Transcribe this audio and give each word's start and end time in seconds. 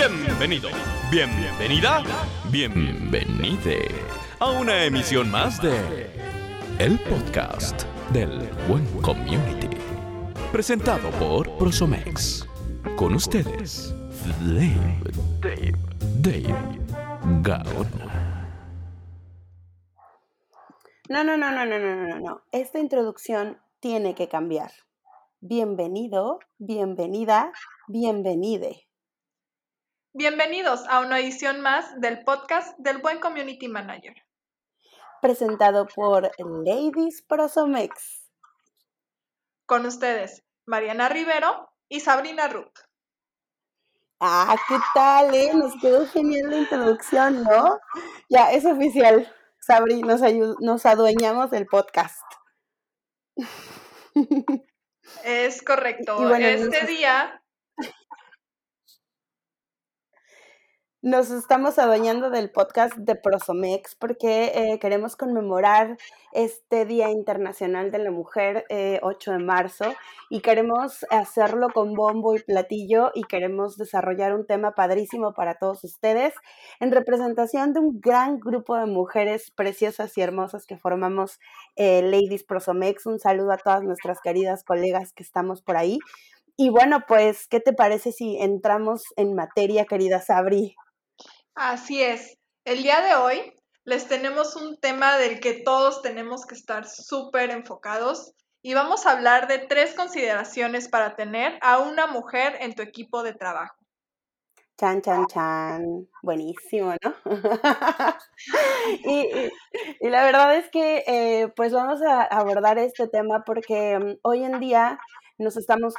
Bienvenido, 0.00 0.70
bienvenida, 1.10 2.02
bienvenide 2.50 3.86
a 4.38 4.50
una 4.50 4.86
emisión 4.86 5.30
más 5.30 5.60
de 5.60 6.08
El 6.78 6.98
Podcast 7.00 7.82
del 8.10 8.48
Buen 8.66 8.86
Community. 9.02 9.68
Presentado 10.52 11.10
por 11.18 11.54
Prosomex. 11.58 12.48
Con 12.96 13.14
ustedes, 13.14 13.94
Dave, 14.40 15.02
Dave, 15.42 15.74
Dave 16.22 16.80
Gaona. 17.42 18.48
No, 21.10 21.24
no, 21.24 21.36
no, 21.36 21.52
no, 21.52 21.66
no, 21.66 21.78
no, 21.78 22.06
no, 22.08 22.20
no. 22.20 22.42
Esta 22.52 22.78
introducción 22.78 23.58
tiene 23.80 24.14
que 24.14 24.28
cambiar. 24.28 24.72
Bienvenido, 25.42 26.38
bienvenida, 26.56 27.52
bienvenide. 27.86 28.86
Bienvenidos 30.12 30.82
a 30.88 30.98
una 31.02 31.20
edición 31.20 31.60
más 31.60 32.00
del 32.00 32.24
podcast 32.24 32.76
del 32.78 32.98
Buen 32.98 33.20
Community 33.20 33.68
Manager. 33.68 34.12
Presentado 35.22 35.86
por 35.86 36.32
Ladies 36.64 37.22
Prosomex. 37.22 38.28
Con 39.66 39.86
ustedes, 39.86 40.42
Mariana 40.66 41.08
Rivero 41.08 41.70
y 41.88 42.00
Sabrina 42.00 42.48
Ruth. 42.48 42.74
Ah, 44.18 44.56
¿qué 44.66 44.78
tal, 44.94 45.32
eh? 45.32 45.52
Nos 45.54 45.80
quedó 45.80 46.04
genial 46.08 46.50
la 46.50 46.56
introducción, 46.56 47.44
¿no? 47.44 47.78
Ya, 48.28 48.50
es 48.50 48.66
oficial. 48.66 49.32
Sabri, 49.60 50.02
nos, 50.02 50.22
nos 50.58 50.86
adueñamos 50.86 51.52
del 51.52 51.66
podcast. 51.66 52.24
Es 55.24 55.62
correcto. 55.62 56.34
este 56.36 56.86
día 56.86 57.42
Nos 61.02 61.30
estamos 61.30 61.78
adueñando 61.78 62.28
del 62.28 62.50
podcast 62.50 62.94
de 62.94 63.14
Prosomex 63.14 63.94
porque 63.94 64.52
eh, 64.54 64.78
queremos 64.78 65.16
conmemorar 65.16 65.96
este 66.34 66.84
Día 66.84 67.08
Internacional 67.08 67.90
de 67.90 68.00
la 68.00 68.10
Mujer, 68.10 68.66
8 69.00 69.30
eh, 69.30 69.32
de 69.32 69.42
marzo, 69.42 69.94
y 70.28 70.42
queremos 70.42 71.06
hacerlo 71.08 71.68
con 71.72 71.94
bombo 71.94 72.36
y 72.36 72.42
platillo 72.42 73.12
y 73.14 73.22
queremos 73.22 73.78
desarrollar 73.78 74.34
un 74.34 74.46
tema 74.46 74.74
padrísimo 74.74 75.32
para 75.32 75.54
todos 75.54 75.82
ustedes 75.84 76.34
en 76.80 76.92
representación 76.92 77.72
de 77.72 77.80
un 77.80 77.98
gran 77.98 78.38
grupo 78.38 78.76
de 78.76 78.84
mujeres 78.84 79.50
preciosas 79.52 80.18
y 80.18 80.20
hermosas 80.20 80.66
que 80.66 80.76
formamos 80.76 81.40
eh, 81.76 82.02
Ladies 82.02 82.44
Prosomex. 82.44 83.06
Un 83.06 83.20
saludo 83.20 83.52
a 83.52 83.56
todas 83.56 83.82
nuestras 83.84 84.20
queridas 84.20 84.64
colegas 84.64 85.14
que 85.14 85.22
estamos 85.22 85.62
por 85.62 85.78
ahí. 85.78 85.98
Y 86.58 86.68
bueno, 86.68 87.04
pues, 87.08 87.46
¿qué 87.48 87.58
te 87.58 87.72
parece 87.72 88.12
si 88.12 88.36
entramos 88.36 89.02
en 89.16 89.34
materia, 89.34 89.86
querida 89.86 90.20
Sabri? 90.20 90.76
Así 91.54 92.02
es. 92.02 92.38
El 92.64 92.82
día 92.82 93.00
de 93.00 93.14
hoy 93.14 93.52
les 93.84 94.06
tenemos 94.06 94.56
un 94.56 94.78
tema 94.78 95.16
del 95.16 95.40
que 95.40 95.54
todos 95.54 96.02
tenemos 96.02 96.46
que 96.46 96.54
estar 96.54 96.86
súper 96.86 97.50
enfocados 97.50 98.34
y 98.62 98.74
vamos 98.74 99.06
a 99.06 99.12
hablar 99.12 99.48
de 99.48 99.58
tres 99.58 99.94
consideraciones 99.94 100.88
para 100.88 101.16
tener 101.16 101.58
a 101.62 101.78
una 101.78 102.06
mujer 102.06 102.56
en 102.60 102.74
tu 102.74 102.82
equipo 102.82 103.22
de 103.22 103.32
trabajo. 103.32 103.74
Chan, 104.78 105.02
chan, 105.02 105.26
chan. 105.26 106.08
Buenísimo, 106.22 106.94
¿no? 107.02 107.14
y, 109.04 110.08
la 110.08 110.24
verdad 110.24 110.56
es 110.56 110.70
que 110.70 111.04
eh, 111.06 111.48
pues 111.54 111.72
vamos 111.72 112.00
a 112.02 112.22
abordar 112.22 112.78
este 112.78 113.06
tema 113.08 113.44
porque 113.44 113.98
mm, 113.98 114.18
hoy 114.22 114.44
en 114.44 114.58
día 114.58 114.98
nos 115.40 115.56
estamos 115.56 115.94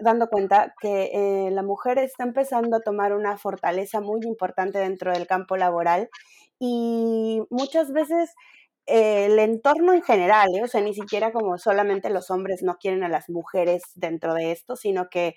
dando 0.00 0.28
cuenta 0.28 0.74
que 0.80 1.10
eh, 1.14 1.50
la 1.52 1.62
mujer 1.62 1.98
está 1.98 2.24
empezando 2.24 2.76
a 2.76 2.80
tomar 2.80 3.12
una 3.14 3.38
fortaleza 3.38 4.00
muy 4.00 4.20
importante 4.24 4.78
dentro 4.78 5.12
del 5.12 5.26
campo 5.26 5.56
laboral 5.56 6.10
y 6.58 7.40
muchas 7.48 7.92
veces 7.92 8.34
eh, 8.86 9.26
el 9.26 9.38
entorno 9.38 9.92
en 9.92 10.02
general, 10.02 10.48
¿eh? 10.56 10.64
o 10.64 10.68
sea, 10.68 10.80
ni 10.80 10.94
siquiera 10.94 11.32
como 11.32 11.58
solamente 11.58 12.10
los 12.10 12.30
hombres 12.30 12.62
no 12.62 12.76
quieren 12.76 13.04
a 13.04 13.08
las 13.08 13.30
mujeres 13.30 13.82
dentro 13.94 14.34
de 14.34 14.50
esto, 14.50 14.74
sino 14.74 15.08
que 15.08 15.36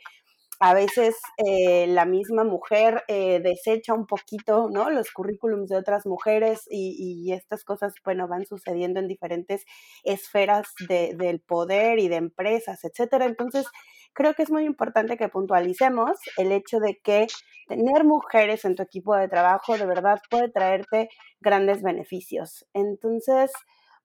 a 0.60 0.74
veces 0.74 1.16
eh, 1.38 1.88
la 1.88 2.06
misma 2.06 2.44
mujer 2.44 3.04
eh, 3.08 3.40
desecha 3.42 3.94
un 3.94 4.06
poquito, 4.08 4.70
¿no? 4.70 4.90
Los 4.90 5.12
currículums 5.12 5.70
de 5.70 5.78
otras 5.78 6.06
mujeres 6.06 6.62
y, 6.70 7.32
estas 7.34 7.64
cosas, 7.64 7.94
bueno, 8.04 8.28
van 8.28 8.46
sucediendo 8.46 9.00
en 9.00 9.08
diferentes 9.08 9.66
esferas 10.04 10.68
del 10.88 11.42
poder 11.42 12.00
y 12.00 12.08
de 12.08 12.16
empresas, 12.16 12.84
etcétera. 12.84 13.26
Entonces, 13.26 13.68
creo 14.14 14.34
que 14.34 14.44
es 14.44 14.52
muy 14.52 14.66
importante 14.66 15.18
que 15.18 15.30
puntualicemos 15.30 16.18
el 16.38 16.52
hecho 16.52 16.80
de 16.80 17.00
que 17.04 17.28
tener 17.68 18.04
mujeres 18.04 18.66
en 18.66 18.76
tu 18.76 18.84
equipo 18.84 19.16
de 19.16 19.28
trabajo 19.28 19.78
de 19.78 19.86
verdad 19.86 20.20
puede 20.30 20.50
traerte 20.50 21.10
grandes 21.40 21.82
beneficios. 21.82 22.66
Entonces, 22.74 23.52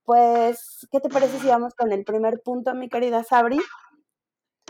pues, 0.04 0.88
¿qué 0.90 1.00
te 1.00 1.08
parece 1.08 1.38
si 1.38 1.46
vamos 1.46 1.74
con 1.74 1.92
el 1.92 2.04
primer 2.04 2.40
punto, 2.42 2.74
mi 2.74 2.88
querida 2.88 3.22
Sabri? 3.22 3.60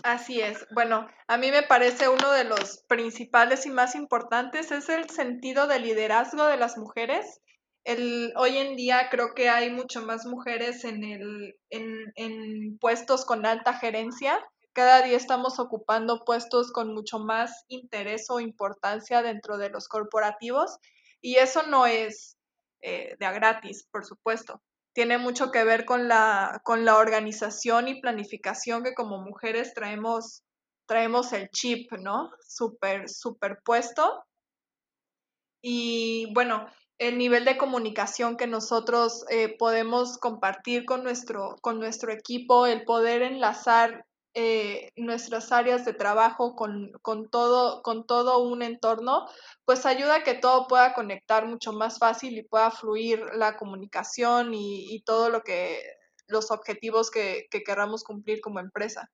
Así 0.02 0.40
es. 0.40 0.66
Bueno, 0.70 1.08
a 1.26 1.36
mí 1.36 1.50
me 1.50 1.62
parece 1.62 2.08
uno 2.08 2.32
de 2.32 2.44
los 2.44 2.84
principales 2.88 3.66
y 3.66 3.70
más 3.70 3.94
importantes 3.94 4.70
es 4.70 4.88
el 4.88 5.10
sentido 5.10 5.66
de 5.66 5.78
liderazgo 5.78 6.46
de 6.46 6.56
las 6.56 6.78
mujeres. 6.78 7.40
El, 7.84 8.32
hoy 8.36 8.56
en 8.58 8.76
día 8.76 9.08
creo 9.10 9.34
que 9.34 9.48
hay 9.48 9.70
mucho 9.70 10.02
más 10.02 10.26
mujeres 10.26 10.84
en, 10.84 11.04
el, 11.04 11.56
en, 11.70 12.12
en 12.16 12.78
puestos 12.78 13.24
con 13.24 13.44
alta 13.46 13.74
gerencia. 13.74 14.38
Cada 14.72 15.02
día 15.02 15.16
estamos 15.16 15.58
ocupando 15.58 16.24
puestos 16.24 16.72
con 16.72 16.94
mucho 16.94 17.18
más 17.18 17.64
interés 17.68 18.30
o 18.30 18.40
importancia 18.40 19.22
dentro 19.22 19.58
de 19.58 19.70
los 19.70 19.88
corporativos 19.88 20.78
y 21.20 21.36
eso 21.36 21.64
no 21.64 21.86
es 21.86 22.38
eh, 22.80 23.16
de 23.18 23.26
a 23.26 23.32
gratis, 23.32 23.86
por 23.90 24.04
supuesto 24.06 24.62
tiene 24.92 25.18
mucho 25.18 25.50
que 25.50 25.64
ver 25.64 25.84
con 25.84 26.08
la, 26.08 26.60
con 26.64 26.84
la 26.84 26.96
organización 26.96 27.88
y 27.88 28.00
planificación 28.00 28.82
que 28.82 28.94
como 28.94 29.22
mujeres 29.22 29.72
traemos, 29.74 30.42
traemos 30.86 31.32
el 31.32 31.48
chip, 31.50 31.92
¿no? 31.92 32.30
Super, 32.46 33.08
superpuesto. 33.08 34.24
Y 35.62 36.32
bueno, 36.34 36.66
el 36.98 37.18
nivel 37.18 37.44
de 37.44 37.56
comunicación 37.56 38.36
que 38.36 38.46
nosotros 38.46 39.24
eh, 39.30 39.56
podemos 39.58 40.18
compartir 40.18 40.84
con 40.84 41.02
nuestro, 41.02 41.56
con 41.62 41.78
nuestro 41.78 42.12
equipo, 42.12 42.66
el 42.66 42.84
poder 42.84 43.22
enlazar 43.22 44.04
eh, 44.34 44.92
nuestras 44.96 45.50
áreas 45.50 45.84
de 45.84 45.92
trabajo 45.92 46.54
con, 46.54 46.92
todo, 47.30 47.82
con 47.82 48.06
todo 48.06 48.42
un 48.42 48.62
entorno, 48.62 49.26
pues 49.64 49.86
ayuda 49.86 50.16
a 50.16 50.22
que 50.22 50.34
todo 50.34 50.68
pueda 50.68 50.94
conectar 50.94 51.46
mucho 51.46 51.72
más 51.72 51.98
fácil 51.98 52.38
y 52.38 52.44
pueda 52.44 52.70
fluir 52.70 53.20
la 53.34 53.56
comunicación 53.56 54.52
y, 54.54 55.02
todo 55.04 55.30
lo 55.30 55.42
que 55.42 55.82
los 56.28 56.50
objetivos 56.50 57.10
que, 57.10 57.48
que 57.50 57.62
queramos 57.62 58.04
cumplir 58.04 58.40
como 58.40 58.60
empresa. 58.60 59.10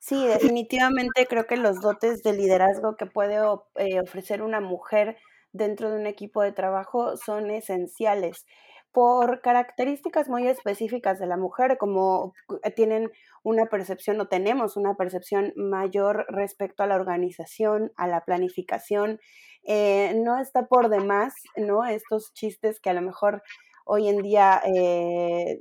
Sí, 0.00 0.26
definitivamente 0.26 1.26
creo 1.28 1.46
que 1.46 1.56
los 1.56 1.80
dotes 1.80 2.24
de 2.24 2.32
liderazgo 2.32 2.96
que 2.96 3.06
puede 3.06 3.36
eh, 3.76 4.00
ofrecer 4.00 4.42
una 4.42 4.60
mujer 4.60 5.16
dentro 5.52 5.90
de 5.90 6.00
un 6.00 6.08
equipo 6.08 6.42
de 6.42 6.50
trabajo 6.50 7.16
son 7.16 7.52
esenciales 7.52 8.44
por 8.92 9.40
características 9.40 10.28
muy 10.28 10.46
específicas 10.46 11.18
de 11.18 11.26
la 11.26 11.36
mujer, 11.36 11.78
como 11.78 12.34
eh, 12.62 12.70
tienen 12.70 13.10
una 13.42 13.66
percepción 13.66 14.20
o 14.20 14.28
tenemos 14.28 14.76
una 14.76 14.94
percepción 14.94 15.52
mayor 15.56 16.26
respecto 16.28 16.82
a 16.82 16.86
la 16.86 16.96
organización, 16.96 17.92
a 17.96 18.06
la 18.06 18.24
planificación. 18.24 19.18
Eh, 19.64 20.14
no 20.22 20.38
está 20.38 20.66
por 20.66 20.90
demás, 20.90 21.34
¿no? 21.56 21.84
Estos 21.84 22.34
chistes 22.34 22.80
que 22.80 22.90
a 22.90 22.94
lo 22.94 23.02
mejor 23.02 23.42
hoy 23.86 24.08
en 24.08 24.22
día 24.22 24.60
eh, 24.64 25.60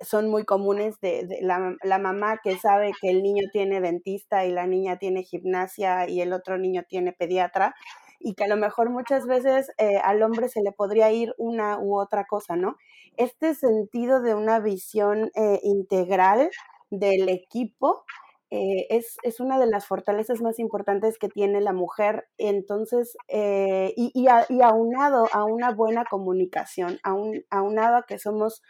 son 0.00 0.28
muy 0.28 0.44
comunes 0.44 1.00
de, 1.00 1.38
la, 1.40 1.76
la, 1.82 1.98
mamá 1.98 2.40
que 2.42 2.58
sabe 2.58 2.92
que 3.00 3.10
el 3.10 3.22
niño 3.22 3.44
tiene 3.52 3.80
dentista 3.80 4.44
y 4.44 4.52
la 4.52 4.66
niña 4.66 4.98
tiene 4.98 5.22
gimnasia 5.22 6.08
y 6.08 6.20
el 6.20 6.32
otro 6.32 6.58
niño 6.58 6.82
tiene 6.86 7.12
pediatra 7.12 7.74
y 8.18 8.34
que 8.34 8.44
a 8.44 8.48
lo 8.48 8.56
mejor 8.56 8.90
muchas 8.90 9.26
veces 9.26 9.70
eh, 9.78 9.98
al 10.02 10.22
hombre 10.22 10.48
se 10.48 10.62
le 10.62 10.72
podría 10.72 11.10
ir 11.12 11.34
una 11.38 11.78
u 11.78 11.98
otra 11.98 12.24
cosa, 12.26 12.56
¿no? 12.56 12.76
Este 13.16 13.54
sentido 13.54 14.20
de 14.20 14.34
una 14.34 14.60
visión 14.60 15.30
eh, 15.34 15.60
integral 15.62 16.50
del 16.90 17.28
equipo 17.28 18.04
eh, 18.50 18.86
es, 18.90 19.16
es, 19.22 19.40
una 19.40 19.58
de 19.58 19.66
las 19.66 19.86
fortalezas 19.86 20.40
más 20.40 20.58
importantes 20.58 21.18
que 21.18 21.28
tiene 21.28 21.60
la 21.60 21.72
mujer, 21.72 22.28
entonces, 22.38 23.16
y, 23.28 24.12
y, 24.14 24.26
y, 24.48 24.62
aunado 24.62 25.26
a 25.32 25.44
una 25.44 25.72
buena 25.72 26.04
comunicación, 26.04 27.00
aunado 27.50 27.96
a 27.96 28.06
que 28.06 28.18
somos 28.18 28.62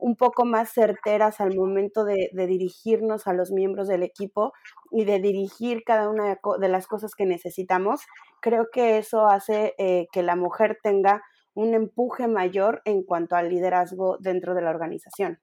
un 0.00 0.16
poco 0.16 0.44
más 0.44 0.72
certeras 0.72 1.40
al 1.40 1.54
momento 1.54 2.04
de, 2.04 2.30
dirigirnos 2.32 3.26
a 3.26 3.32
los 3.32 3.52
miembros 3.52 3.88
del 3.88 4.02
equipo 4.02 4.52
y 4.90 5.04
de 5.04 5.20
dirigir 5.20 5.84
cada 5.84 6.08
una 6.08 6.38
de 6.58 6.68
las 6.68 6.86
cosas 6.86 7.14
que 7.14 7.26
necesitamos, 7.26 8.00
creo 8.40 8.68
que 8.72 8.98
eso 8.98 9.26
hace 9.26 9.74
eh, 9.78 10.06
que 10.12 10.22
la 10.22 10.36
mujer 10.36 10.78
tenga 10.82 11.22
un 11.54 11.74
empuje 11.74 12.28
mayor 12.28 12.82
en 12.84 13.02
cuanto 13.02 13.36
al 13.36 13.48
liderazgo 13.48 14.16
dentro 14.18 14.54
de 14.54 14.62
la 14.62 14.70
organización. 14.70 15.38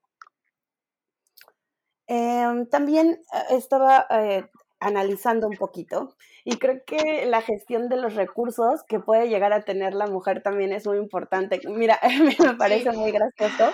Em, 2.06 2.66
también 2.66 3.20
eh, 3.34 3.56
estaba 3.56 4.06
eh, 4.10 4.46
analizando 4.80 5.46
un 5.46 5.56
poquito 5.56 6.16
y 6.44 6.56
creo 6.56 6.82
que 6.86 7.26
la 7.26 7.42
gestión 7.42 7.88
de 7.90 7.96
los 7.96 8.14
recursos 8.14 8.82
que 8.84 8.98
puede 9.00 9.28
llegar 9.28 9.52
a 9.52 9.62
tener 9.62 9.92
la 9.92 10.06
mujer 10.06 10.42
también 10.42 10.72
es 10.72 10.86
muy 10.86 10.96
importante. 10.98 11.60
Mira, 11.68 12.00
me 12.40 12.54
parece 12.54 12.92
muy 12.92 13.12
gracioso, 13.12 13.72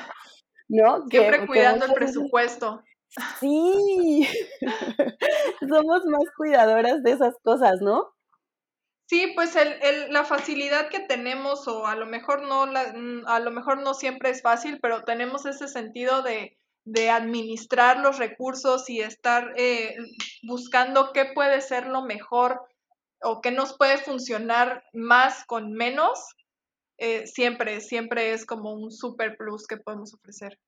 ¿no? 0.69 1.06
Siempre 1.08 1.46
cuidando 1.46 1.87
el 1.87 1.93
presupuesto. 1.93 2.82
Sí, 3.38 4.28
somos 5.69 6.05
más 6.06 6.25
cuidadoras 6.37 7.02
de 7.02 7.12
esas 7.12 7.34
cosas, 7.43 7.81
¿no? 7.81 8.12
Sí, 9.06 9.32
pues 9.34 9.55
el, 9.55 9.69
el, 9.82 10.12
la 10.12 10.25
facilidad 10.25 10.88
que 10.88 11.00
tenemos, 11.00 11.69
o 11.69 11.87
a 11.87 11.94
lo 11.94 12.06
mejor 12.06 12.43
no, 12.43 12.66
la, 12.66 12.93
mm, 12.94 13.26
a 13.26 13.38
lo 13.38 13.50
mejor 13.50 13.82
no 13.82 13.94
siempre 13.94 14.31
es 14.31 14.43
fácil, 14.43 14.81
pero 14.81 15.05
tenemos 15.05 15.46
ese 15.46 15.69
sentido 15.69 16.22
de, 16.22 16.58
de 16.84 17.10
administrar 17.10 17.99
los 17.99 18.19
recursos 18.19 18.88
y 18.90 19.00
estar 19.00 19.52
eh, 19.56 19.94
buscando 20.43 21.12
qué 21.12 21.26
puede 21.34 21.60
ser 21.60 21.87
lo 21.87 22.02
mejor 22.02 22.62
o 23.22 23.40
qué 23.40 23.50
nos 23.50 23.76
puede 23.76 23.99
funcionar 23.99 24.84
más 24.93 25.44
con 25.46 25.72
menos, 25.72 26.34
eh, 26.99 27.26
siempre, 27.26 27.81
siempre 27.81 28.32
es 28.32 28.46
como 28.46 28.73
un 28.75 28.91
super 28.91 29.37
plus 29.37 29.67
que 29.67 29.76
podemos 29.76 30.14
ofrecer. 30.14 30.58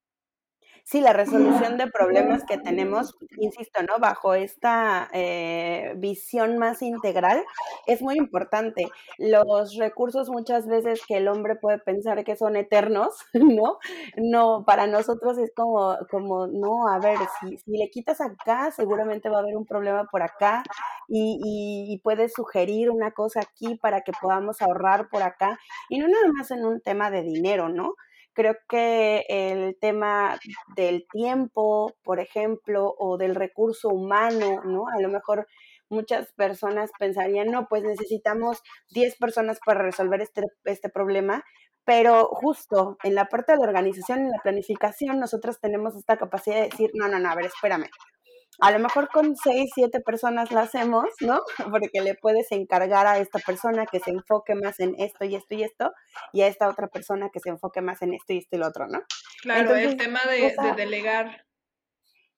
Sí, 0.89 1.01
la 1.01 1.11
resolución 1.11 1.77
de 1.77 1.87
problemas 1.87 2.45
que 2.45 2.57
tenemos, 2.57 3.13
insisto, 3.35 3.83
¿no? 3.83 3.99
Bajo 3.99 4.35
esta 4.35 5.09
eh, 5.11 5.93
visión 5.97 6.57
más 6.57 6.81
integral 6.81 7.43
es 7.87 8.01
muy 8.01 8.15
importante. 8.15 8.87
Los 9.17 9.75
recursos 9.75 10.29
muchas 10.29 10.65
veces 10.65 11.01
que 11.05 11.17
el 11.17 11.27
hombre 11.27 11.57
puede 11.57 11.79
pensar 11.79 12.23
que 12.23 12.37
son 12.37 12.55
eternos, 12.55 13.17
¿no? 13.33 13.79
No, 14.15 14.63
para 14.65 14.87
nosotros 14.87 15.37
es 15.39 15.51
como, 15.53 15.97
como 16.09 16.47
no, 16.47 16.87
a 16.87 16.99
ver, 16.99 17.17
si, 17.41 17.57
si 17.57 17.71
le 17.77 17.89
quitas 17.89 18.21
acá, 18.21 18.71
seguramente 18.71 19.27
va 19.27 19.39
a 19.39 19.41
haber 19.41 19.57
un 19.57 19.65
problema 19.65 20.05
por 20.05 20.21
acá 20.21 20.63
y, 21.09 21.37
y, 21.43 21.93
y 21.93 21.97
puedes 21.99 22.31
sugerir 22.31 22.91
una 22.91 23.11
cosa 23.11 23.41
aquí 23.41 23.75
para 23.75 24.03
que 24.03 24.13
podamos 24.21 24.61
ahorrar 24.61 25.09
por 25.09 25.21
acá. 25.21 25.59
Y 25.89 25.99
no 25.99 26.07
nada 26.07 26.27
más 26.31 26.49
en 26.51 26.65
un 26.65 26.79
tema 26.79 27.11
de 27.11 27.23
dinero, 27.23 27.67
¿no? 27.67 27.95
Creo 28.37 28.55
que 28.69 29.25
el 29.27 29.79
tema 29.81 30.37
del 30.75 31.07
tiempo, 31.11 31.95
por 32.03 32.19
ejemplo, 32.19 32.93
o 32.99 33.17
del 33.17 33.33
recurso 33.33 33.89
humano, 33.89 34.61
¿no? 34.63 34.87
A 34.95 35.01
lo 35.01 35.09
mejor 35.09 35.47
muchas 35.89 36.31
personas 36.33 36.91
pensarían, 36.99 37.47
no, 37.47 37.67
pues 37.67 37.81
necesitamos 37.81 38.61
10 38.91 39.17
personas 39.17 39.57
para 39.65 39.81
resolver 39.81 40.21
este, 40.21 40.43
este 40.65 40.87
problema, 40.87 41.43
pero 41.83 42.27
justo 42.27 42.97
en 43.01 43.15
la 43.15 43.25
parte 43.25 43.53
de 43.53 43.57
la 43.57 43.65
organización, 43.65 44.19
en 44.19 44.29
la 44.29 44.43
planificación, 44.43 45.19
nosotros 45.19 45.59
tenemos 45.59 45.95
esta 45.95 46.17
capacidad 46.17 46.57
de 46.57 46.69
decir, 46.69 46.91
no, 46.93 47.07
no, 47.07 47.17
no, 47.17 47.31
a 47.31 47.35
ver, 47.35 47.45
espérame, 47.45 47.89
a 48.59 48.71
lo 48.71 48.79
mejor 48.79 49.09
con 49.09 49.35
seis, 49.35 49.71
siete 49.73 49.99
personas 49.99 50.51
la 50.51 50.61
hacemos, 50.61 51.05
¿no? 51.21 51.41
Porque 51.71 52.01
le 52.01 52.15
puedes 52.15 52.51
encargar 52.51 53.07
a 53.07 53.19
esta 53.19 53.39
persona 53.39 53.85
que 53.85 53.99
se 53.99 54.11
enfoque 54.11 54.55
más 54.55 54.79
en 54.79 54.95
esto 54.99 55.25
y 55.25 55.35
esto 55.35 55.55
y 55.55 55.63
esto, 55.63 55.91
y 56.33 56.41
a 56.41 56.47
esta 56.47 56.67
otra 56.67 56.87
persona 56.87 57.29
que 57.31 57.39
se 57.39 57.49
enfoque 57.49 57.81
más 57.81 58.01
en 58.01 58.13
esto 58.13 58.33
y 58.33 58.39
esto 58.39 58.55
y 58.55 58.59
lo 58.59 58.67
otro, 58.67 58.87
¿no? 58.87 59.01
Claro, 59.41 59.75
el 59.75 59.97
tema 59.97 60.21
de, 60.25 60.55
de 60.61 60.73
delegar. 60.75 61.45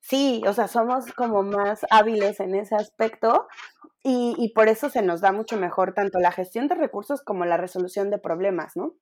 Sí, 0.00 0.42
o 0.46 0.52
sea, 0.52 0.66
somos 0.66 1.12
como 1.12 1.42
más 1.42 1.86
hábiles 1.90 2.40
en 2.40 2.54
ese 2.54 2.74
aspecto 2.74 3.46
y, 4.02 4.34
y 4.38 4.52
por 4.54 4.68
eso 4.68 4.88
se 4.88 5.02
nos 5.02 5.20
da 5.20 5.30
mucho 5.30 5.58
mejor 5.58 5.92
tanto 5.92 6.18
la 6.18 6.32
gestión 6.32 6.68
de 6.68 6.74
recursos 6.74 7.22
como 7.22 7.44
la 7.44 7.58
resolución 7.58 8.10
de 8.10 8.18
problemas, 8.18 8.76
¿no? 8.76 8.94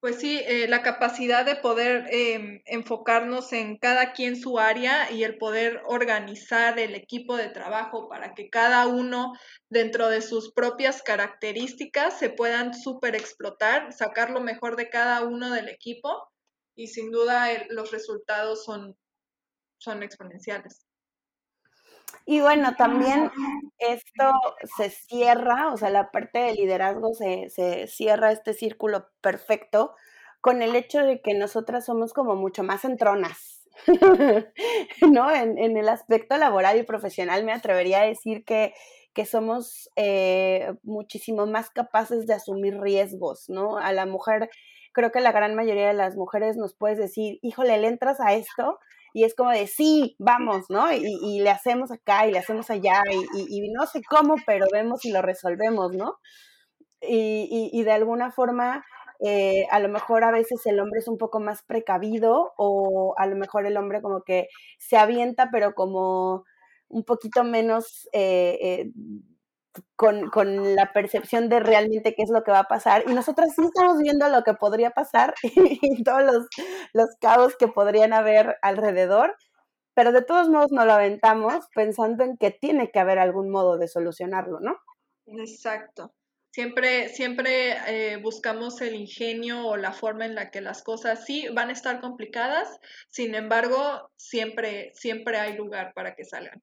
Pues 0.00 0.20
sí, 0.20 0.38
eh, 0.46 0.68
la 0.68 0.82
capacidad 0.82 1.44
de 1.44 1.56
poder 1.56 2.06
eh, 2.12 2.62
enfocarnos 2.66 3.52
en 3.52 3.78
cada 3.78 4.12
quien 4.12 4.36
su 4.36 4.60
área 4.60 5.10
y 5.10 5.24
el 5.24 5.38
poder 5.38 5.82
organizar 5.86 6.78
el 6.78 6.94
equipo 6.94 7.36
de 7.36 7.48
trabajo 7.48 8.08
para 8.08 8.32
que 8.34 8.48
cada 8.48 8.86
uno 8.86 9.32
dentro 9.68 10.08
de 10.08 10.22
sus 10.22 10.52
propias 10.52 11.02
características 11.02 12.16
se 12.16 12.30
puedan 12.30 12.74
súper 12.74 13.16
explotar, 13.16 13.92
sacar 13.92 14.30
lo 14.30 14.40
mejor 14.40 14.76
de 14.76 14.88
cada 14.88 15.22
uno 15.24 15.50
del 15.50 15.68
equipo 15.68 16.28
y 16.76 16.86
sin 16.88 17.10
duda 17.10 17.48
los 17.70 17.90
resultados 17.90 18.64
son, 18.64 18.96
son 19.78 20.04
exponenciales. 20.04 20.87
Y 22.30 22.42
bueno, 22.42 22.76
también 22.76 23.30
esto 23.78 24.32
se 24.76 24.90
cierra, 24.90 25.72
o 25.72 25.78
sea, 25.78 25.88
la 25.88 26.10
parte 26.10 26.38
de 26.38 26.52
liderazgo 26.52 27.14
se, 27.14 27.48
se 27.48 27.86
cierra 27.86 28.32
este 28.32 28.52
círculo 28.52 29.08
perfecto 29.22 29.94
con 30.42 30.60
el 30.60 30.76
hecho 30.76 31.00
de 31.00 31.22
que 31.22 31.32
nosotras 31.32 31.86
somos 31.86 32.12
como 32.12 32.36
mucho 32.36 32.62
más 32.62 32.84
entronas, 32.84 33.66
¿no? 35.10 35.34
En, 35.34 35.56
en, 35.56 35.78
el 35.78 35.88
aspecto 35.88 36.36
laboral 36.36 36.78
y 36.78 36.82
profesional 36.82 37.44
me 37.44 37.54
atrevería 37.54 38.02
a 38.02 38.06
decir 38.06 38.44
que, 38.44 38.74
que 39.14 39.24
somos 39.24 39.88
eh, 39.96 40.74
muchísimo 40.82 41.46
más 41.46 41.70
capaces 41.70 42.26
de 42.26 42.34
asumir 42.34 42.78
riesgos, 42.78 43.48
¿no? 43.48 43.78
A 43.78 43.94
la 43.94 44.04
mujer, 44.04 44.50
creo 44.92 45.12
que 45.12 45.20
la 45.20 45.32
gran 45.32 45.54
mayoría 45.54 45.88
de 45.88 45.94
las 45.94 46.14
mujeres 46.14 46.58
nos 46.58 46.74
puedes 46.74 46.98
decir, 46.98 47.38
híjole, 47.40 47.78
le 47.78 47.88
entras 47.88 48.20
a 48.20 48.34
esto 48.34 48.78
y 49.12 49.24
es 49.24 49.34
como 49.34 49.50
de, 49.50 49.66
sí, 49.66 50.16
vamos, 50.18 50.66
¿no? 50.68 50.92
Y, 50.92 51.18
y 51.22 51.40
le 51.40 51.50
hacemos 51.50 51.90
acá 51.90 52.26
y 52.26 52.32
le 52.32 52.38
hacemos 52.38 52.70
allá 52.70 53.02
y, 53.34 53.70
no 53.70 53.86
sé 53.86 54.02
cómo, 54.08 54.36
pero 54.46 54.66
vemos 54.72 55.04
y 55.04 55.12
lo 55.12 55.22
resolvemos, 55.22 55.94
¿no? 55.94 56.18
Y, 57.00 57.70
y 57.72 57.82
de 57.84 57.92
alguna 57.92 58.32
forma, 58.32 58.84
eh, 59.20 59.66
a 59.70 59.80
lo 59.80 59.88
mejor 59.88 60.22
a 60.22 60.30
veces 60.30 60.64
el 60.66 60.78
hombre 60.78 61.00
es 61.00 61.08
un 61.08 61.18
poco 61.18 61.40
más 61.40 61.62
precavido 61.62 62.52
o 62.56 63.14
a 63.18 63.26
lo 63.26 63.36
mejor 63.36 63.66
el 63.66 63.76
hombre 63.76 64.00
como 64.00 64.22
que 64.22 64.48
se 64.78 64.96
avienta, 64.96 65.50
pero 65.50 65.74
como 65.74 66.44
un 66.88 67.04
poquito 67.04 67.44
menos... 67.44 68.08
Eh, 68.12 68.58
eh, 68.62 68.90
con, 69.96 70.30
con, 70.30 70.74
la 70.74 70.92
percepción 70.92 71.48
de 71.48 71.60
realmente 71.60 72.14
qué 72.14 72.22
es 72.22 72.30
lo 72.30 72.42
que 72.42 72.50
va 72.50 72.60
a 72.60 72.68
pasar. 72.68 73.04
Y 73.06 73.14
nosotros 73.14 73.48
sí 73.54 73.62
estamos 73.64 73.98
viendo 73.98 74.28
lo 74.28 74.42
que 74.42 74.54
podría 74.54 74.90
pasar 74.90 75.34
y 75.42 76.02
todos 76.02 76.22
los, 76.22 76.46
los 76.92 77.08
caos 77.20 77.56
que 77.56 77.68
podrían 77.68 78.12
haber 78.12 78.56
alrededor, 78.62 79.36
pero 79.94 80.12
de 80.12 80.22
todos 80.22 80.48
modos 80.48 80.70
no 80.72 80.84
lo 80.84 80.92
aventamos 80.92 81.66
pensando 81.74 82.24
en 82.24 82.36
que 82.36 82.50
tiene 82.50 82.90
que 82.90 83.00
haber 83.00 83.18
algún 83.18 83.50
modo 83.50 83.78
de 83.78 83.88
solucionarlo, 83.88 84.60
¿no? 84.60 84.76
Exacto. 85.26 86.12
Siempre, 86.50 87.08
siempre 87.10 87.76
eh, 87.86 88.16
buscamos 88.16 88.80
el 88.80 88.94
ingenio 88.94 89.66
o 89.66 89.76
la 89.76 89.92
forma 89.92 90.24
en 90.24 90.34
la 90.34 90.50
que 90.50 90.60
las 90.60 90.82
cosas 90.82 91.24
sí 91.24 91.46
van 91.52 91.68
a 91.68 91.72
estar 91.72 92.00
complicadas, 92.00 92.80
sin 93.10 93.34
embargo, 93.34 94.10
siempre, 94.16 94.92
siempre 94.94 95.38
hay 95.38 95.56
lugar 95.56 95.92
para 95.94 96.14
que 96.14 96.24
salgan. 96.24 96.62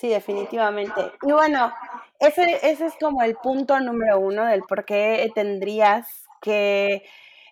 Sí, 0.00 0.08
definitivamente. 0.08 1.12
Y 1.22 1.32
bueno, 1.32 1.70
ese, 2.18 2.58
ese 2.62 2.86
es 2.86 2.94
como 2.98 3.22
el 3.22 3.34
punto 3.34 3.78
número 3.80 4.18
uno 4.18 4.46
del 4.46 4.62
por 4.62 4.86
qué 4.86 5.30
tendrías 5.34 6.26
que 6.40 7.02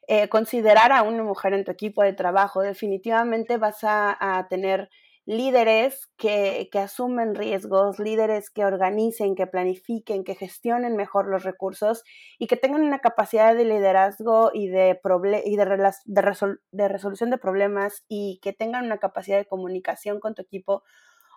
eh, 0.06 0.28
considerar 0.30 0.92
a 0.92 1.02
una 1.02 1.22
mujer 1.24 1.52
en 1.52 1.64
tu 1.64 1.72
equipo 1.72 2.02
de 2.02 2.14
trabajo. 2.14 2.62
Definitivamente 2.62 3.58
vas 3.58 3.80
a, 3.82 4.46
tener 4.48 4.88
líderes 5.26 6.08
que, 6.16 6.70
que, 6.72 6.78
asumen 6.78 7.34
riesgos, 7.34 7.98
líderes 7.98 8.48
que 8.48 8.64
organicen, 8.64 9.34
que 9.34 9.46
planifiquen, 9.46 10.24
que 10.24 10.34
gestionen 10.34 10.96
mejor 10.96 11.28
los 11.28 11.42
recursos 11.42 12.02
y 12.38 12.46
que 12.46 12.56
tengan 12.56 12.80
una 12.80 13.00
capacidad 13.00 13.54
de 13.54 13.66
liderazgo 13.66 14.52
y 14.54 14.68
de, 14.68 14.98
y 15.44 15.56
de, 15.56 15.92
de, 16.06 16.22
resol 16.22 16.62
de 16.72 16.88
resolución 16.88 17.28
de 17.28 17.36
problemas 17.36 18.06
y 18.08 18.40
que 18.42 18.54
tengan 18.54 18.86
una 18.86 18.96
capacidad 18.96 19.36
de 19.36 19.44
comunicación 19.44 20.18
con 20.18 20.34
tu 20.34 20.40
equipo 20.40 20.82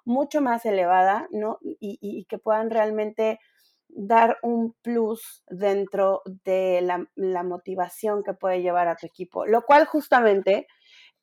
mucho 0.05 0.41
más 0.41 0.65
elevada, 0.65 1.27
¿no? 1.31 1.57
Y, 1.61 2.25
que 2.25 2.37
puedan 2.37 2.69
realmente 2.69 3.39
dar 3.89 4.37
un 4.43 4.73
plus 4.81 5.43
dentro 5.47 6.21
de 6.45 6.81
la, 6.81 7.43
motivación 7.43 8.23
que 8.23 8.33
puede 8.33 8.61
llevar 8.61 8.87
a 8.87 8.95
tu 8.95 9.05
equipo, 9.05 9.45
lo 9.45 9.63
cual 9.63 9.85
justamente 9.85 10.67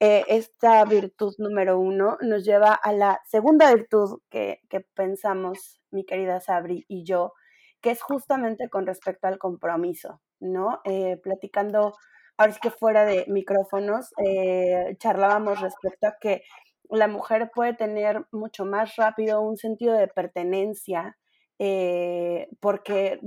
eh, 0.00 0.24
esta 0.28 0.84
virtud 0.84 1.34
número 1.38 1.78
uno 1.78 2.18
nos 2.20 2.44
lleva 2.44 2.74
a 2.74 2.92
la 2.92 3.20
segunda 3.26 3.72
virtud 3.74 4.20
que, 4.30 4.60
que, 4.68 4.80
pensamos 4.94 5.80
mi 5.90 6.04
querida 6.04 6.40
Sabri 6.40 6.84
y 6.88 7.04
yo, 7.04 7.32
que 7.80 7.90
es 7.90 8.02
justamente 8.02 8.68
con 8.68 8.86
respecto 8.86 9.26
al 9.28 9.38
compromiso, 9.38 10.20
¿no? 10.40 10.80
Eh, 10.84 11.18
platicando, 11.22 11.94
ahora 12.36 12.52
es 12.52 12.58
que 12.58 12.70
fuera 12.70 13.04
de 13.04 13.24
micrófonos, 13.28 14.12
eh, 14.24 14.96
charlábamos 14.98 15.60
respecto 15.60 16.08
a 16.08 16.16
que 16.20 16.42
la 16.90 17.08
mujer 17.08 17.50
puede 17.54 17.74
tener 17.74 18.24
mucho 18.32 18.64
más 18.64 18.96
rápido 18.96 19.40
un 19.40 19.56
sentido 19.56 19.94
de 19.94 20.08
pertenencia 20.08 21.16
eh, 21.58 22.48
porque 22.60 23.18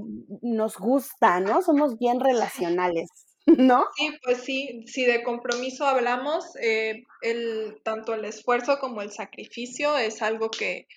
nos 0.41 0.77
gusta, 0.77 1.41
¿no? 1.41 1.61
Somos 1.61 1.99
bien 1.99 2.19
relacionales, 2.21 3.09
¿no? 3.45 3.85
Sí, 3.97 4.09
pues 4.23 4.37
sí, 4.43 4.83
si 4.87 5.05
de 5.05 5.21
compromiso 5.23 5.85
hablamos, 5.85 6.45
eh, 6.61 7.03
el, 7.21 7.81
tanto 7.83 8.13
el 8.13 8.23
esfuerzo 8.23 8.79
como 8.79 9.01
el 9.01 9.11
sacrificio 9.11 9.97
es 9.97 10.21
algo 10.21 10.49
que, 10.49 10.87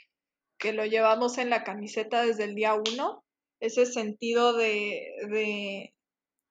que 0.58 0.72
lo 0.72 0.84
llevamos 0.86 1.38
en 1.38 1.50
la 1.50 1.64
camiseta 1.64 2.24
desde 2.24 2.44
el 2.44 2.54
día 2.54 2.74
uno, 2.74 3.24
ese 3.58 3.86
sentido 3.86 4.56
de, 4.56 5.02
de, 5.28 5.94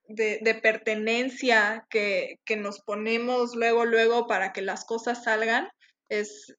de, 0.10 0.40
de 0.42 0.56
pertenencia 0.56 1.88
que, 1.90 2.40
que 2.46 2.58
nos 2.58 2.82
ponemos 2.82 3.56
luego, 3.56 3.86
luego 3.86 4.28
para 4.28 4.52
que 4.52 4.62
las 4.62 4.84
cosas 4.84 5.24
salgan 5.24 5.70
es, 6.10 6.56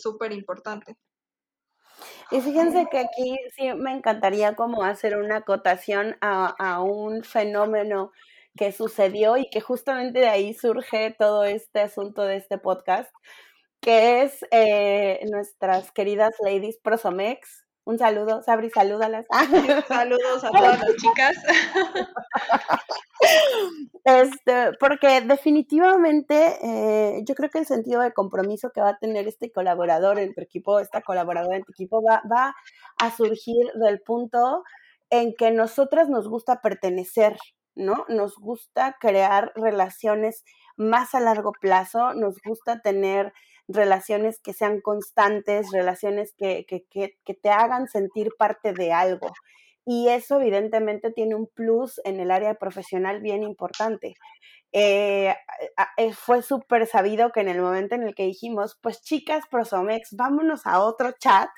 súper 0.00 0.32
importante. 0.32 0.96
Y 2.30 2.40
fíjense 2.40 2.86
que 2.90 2.98
aquí 2.98 3.36
sí 3.54 3.72
me 3.74 3.92
encantaría 3.92 4.54
como 4.54 4.84
hacer 4.84 5.16
una 5.16 5.38
acotación 5.38 6.16
a, 6.20 6.46
a, 6.58 6.80
un 6.80 7.24
fenómeno 7.24 8.12
que 8.56 8.72
sucedió 8.72 9.36
y 9.36 9.48
que 9.50 9.60
justamente 9.60 10.20
de 10.20 10.28
ahí 10.28 10.54
surge 10.54 11.14
todo 11.18 11.44
este 11.44 11.80
asunto 11.80 12.22
de 12.22 12.36
este 12.36 12.58
podcast, 12.58 13.12
que 13.80 14.22
es 14.22 14.44
eh, 14.50 15.20
nuestras 15.30 15.92
queridas 15.92 16.34
ladies 16.40 16.78
prosomex. 16.82 17.61
Un 17.84 17.98
saludo, 17.98 18.42
Sabri, 18.42 18.70
salúdalas. 18.70 19.26
Saludos 19.88 20.44
a 20.44 20.50
todas 20.52 20.78
las 20.78 20.96
chicas. 20.96 21.36
Este, 24.04 24.72
porque 24.78 25.20
definitivamente 25.20 26.58
eh, 26.62 27.22
yo 27.24 27.34
creo 27.34 27.50
que 27.50 27.58
el 27.58 27.66
sentido 27.66 28.00
de 28.00 28.12
compromiso 28.12 28.70
que 28.70 28.80
va 28.80 28.90
a 28.90 28.98
tener 28.98 29.26
este 29.26 29.50
colaborador 29.50 30.18
en 30.18 30.34
tu 30.34 30.40
equipo, 30.40 30.78
esta 30.78 31.02
colaboradora 31.02 31.56
en 31.56 31.64
tu 31.64 31.72
equipo, 31.72 32.02
va, 32.02 32.22
va 32.30 32.54
a 32.98 33.16
surgir 33.16 33.72
del 33.74 34.00
punto 34.00 34.62
en 35.10 35.34
que 35.34 35.50
nosotras 35.50 36.08
nos 36.08 36.28
gusta 36.28 36.60
pertenecer, 36.60 37.36
¿no? 37.74 38.04
Nos 38.08 38.36
gusta 38.36 38.96
crear 39.00 39.52
relaciones 39.56 40.44
más 40.76 41.14
a 41.14 41.20
largo 41.20 41.52
plazo, 41.52 42.14
nos 42.14 42.40
gusta 42.44 42.80
tener 42.80 43.32
relaciones 43.68 44.40
que 44.40 44.52
sean 44.52 44.80
constantes, 44.80 45.70
relaciones 45.72 46.34
que, 46.36 46.64
que, 46.66 46.84
que, 46.90 47.34
te 47.34 47.50
hagan 47.50 47.88
sentir 47.88 48.30
parte 48.38 48.72
de 48.72 48.92
algo. 48.92 49.32
Y 49.84 50.08
eso 50.08 50.40
evidentemente 50.40 51.10
tiene 51.10 51.34
un 51.34 51.46
plus 51.46 52.00
en 52.04 52.20
el 52.20 52.30
área 52.30 52.54
profesional 52.54 53.20
bien 53.20 53.42
importante. 53.42 54.14
Eh, 54.72 55.34
eh, 55.98 56.12
fue 56.14 56.42
súper 56.42 56.86
sabido 56.86 57.30
que 57.30 57.40
en 57.40 57.48
el 57.48 57.60
momento 57.60 57.94
en 57.94 58.04
el 58.04 58.14
que 58.14 58.24
dijimos, 58.24 58.78
pues 58.82 59.02
chicas 59.02 59.44
Prosomex, 59.50 60.16
vámonos 60.16 60.66
a 60.66 60.80
otro 60.80 61.12
chat, 61.18 61.50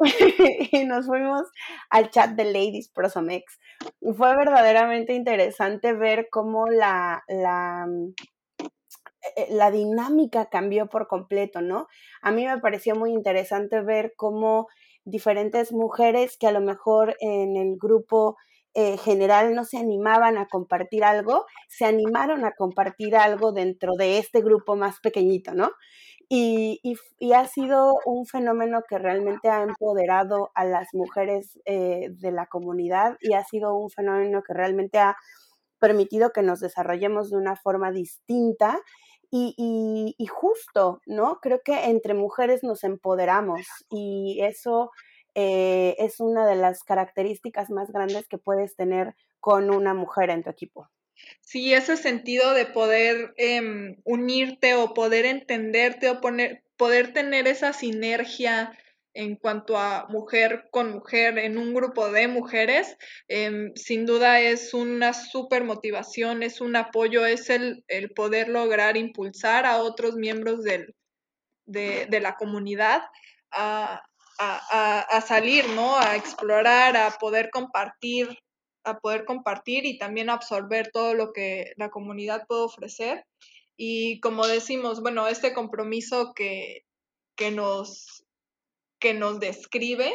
y 0.72 0.84
nos 0.84 1.06
fuimos 1.06 1.42
al 1.90 2.10
chat 2.10 2.30
de 2.30 2.44
Ladies 2.44 2.90
Prosomex. 2.90 3.58
Fue 4.16 4.36
verdaderamente 4.36 5.14
interesante 5.14 5.92
ver 5.92 6.28
cómo 6.30 6.66
la, 6.68 7.22
la, 7.28 7.86
la 9.50 9.70
dinámica 9.70 10.46
cambió 10.46 10.86
por 10.86 11.08
completo, 11.08 11.60
¿no? 11.60 11.88
A 12.22 12.30
mí 12.30 12.46
me 12.46 12.58
pareció 12.58 12.94
muy 12.94 13.10
interesante 13.10 13.80
ver 13.80 14.14
cómo 14.16 14.68
diferentes 15.04 15.72
mujeres 15.72 16.36
que 16.38 16.46
a 16.46 16.52
lo 16.52 16.60
mejor 16.60 17.16
en 17.20 17.56
el 17.56 17.76
grupo 17.76 18.36
eh, 18.76 18.96
general 18.98 19.54
no 19.54 19.64
se 19.64 19.78
animaban 19.78 20.36
a 20.36 20.48
compartir 20.48 21.04
algo, 21.04 21.46
se 21.68 21.84
animaron 21.84 22.44
a 22.44 22.52
compartir 22.52 23.14
algo 23.14 23.52
dentro 23.52 23.92
de 23.96 24.18
este 24.18 24.40
grupo 24.40 24.74
más 24.74 24.98
pequeñito, 25.00 25.54
¿no? 25.54 25.70
Y, 26.28 26.80
y, 27.20 27.32
ha 27.34 27.46
sido 27.46 27.92
un 28.06 28.26
fenómeno 28.26 28.82
que 28.88 28.98
realmente 28.98 29.48
ha 29.48 29.62
empoderado 29.62 30.50
a 30.54 30.64
las 30.64 30.88
mujeres 30.94 31.60
eh, 31.66 32.08
de 32.10 32.32
la 32.32 32.46
comunidad 32.46 33.16
y 33.20 33.34
ha 33.34 33.44
sido 33.44 33.76
un 33.76 33.90
fenómeno 33.90 34.42
que 34.42 34.54
realmente 34.54 34.98
ha 34.98 35.16
permitido 35.78 36.32
que 36.32 36.42
nos 36.42 36.60
desarrollemos 36.60 37.30
de 37.30 37.36
una 37.36 37.56
forma 37.56 37.92
distinta 37.92 38.80
y, 39.36 40.14
y, 40.16 40.26
justo, 40.26 41.00
¿no? 41.06 41.40
Creo 41.40 41.60
que 41.64 41.86
entre 41.86 42.14
mujeres 42.14 42.62
nos 42.62 42.84
empoderamos 42.84 43.62
y 43.90 44.38
eso 44.42 44.92
eh, 45.34 45.96
es 45.98 46.20
una 46.20 46.46
de 46.46 46.54
las 46.54 46.84
características 46.84 47.68
más 47.68 47.90
grandes 47.90 48.28
que 48.28 48.38
puedes 48.38 48.76
tener 48.76 49.16
con 49.40 49.70
una 49.70 49.92
mujer 49.92 50.30
en 50.30 50.44
tu 50.44 50.50
equipo. 50.50 50.88
Sí, 51.40 51.74
ese 51.74 51.96
sentido 51.96 52.54
de 52.54 52.66
poder 52.66 53.34
em, 53.36 53.96
unirte 54.04 54.76
o 54.76 54.94
poder 54.94 55.26
entenderte 55.26 56.08
o 56.10 56.20
poner, 56.20 56.62
poder 56.76 57.12
tener 57.12 57.48
esa 57.48 57.72
sinergia 57.72 58.78
en 59.14 59.36
cuanto 59.36 59.78
a 59.78 60.06
mujer 60.08 60.68
con 60.70 60.92
mujer 60.92 61.38
en 61.38 61.56
un 61.56 61.72
grupo 61.72 62.10
de 62.10 62.28
mujeres, 62.28 62.96
em, 63.28 63.72
sin 63.76 64.06
duda 64.06 64.40
es 64.40 64.74
una 64.74 65.14
súper 65.14 65.64
motivación, 65.64 66.42
es 66.42 66.60
un 66.60 66.76
apoyo, 66.76 67.24
es 67.24 67.48
el, 67.48 67.84
el, 67.88 68.10
poder 68.12 68.48
lograr 68.48 68.96
impulsar 68.96 69.66
a 69.66 69.78
otros 69.78 70.16
miembros 70.16 70.64
del, 70.64 70.94
de, 71.66 72.06
de, 72.06 72.20
la 72.20 72.36
comunidad 72.36 73.02
a, 73.52 74.02
a, 74.38 75.00
a, 75.00 75.20
salir, 75.20 75.68
¿no? 75.70 75.96
A 75.96 76.16
explorar, 76.16 76.96
a 76.96 77.10
poder 77.12 77.50
compartir, 77.50 78.38
a 78.84 78.98
poder 78.98 79.24
compartir 79.24 79.86
y 79.86 79.98
también 79.98 80.28
absorber 80.28 80.90
todo 80.92 81.14
lo 81.14 81.32
que 81.32 81.72
la 81.76 81.90
comunidad 81.90 82.46
puede 82.48 82.62
ofrecer. 82.62 83.24
Y 83.76 84.20
como 84.20 84.46
decimos, 84.46 85.00
bueno, 85.02 85.28
este 85.28 85.54
compromiso 85.54 86.32
que, 86.34 86.84
que 87.36 87.50
nos 87.50 88.23
que 89.04 89.12
nos 89.12 89.38
describe 89.38 90.14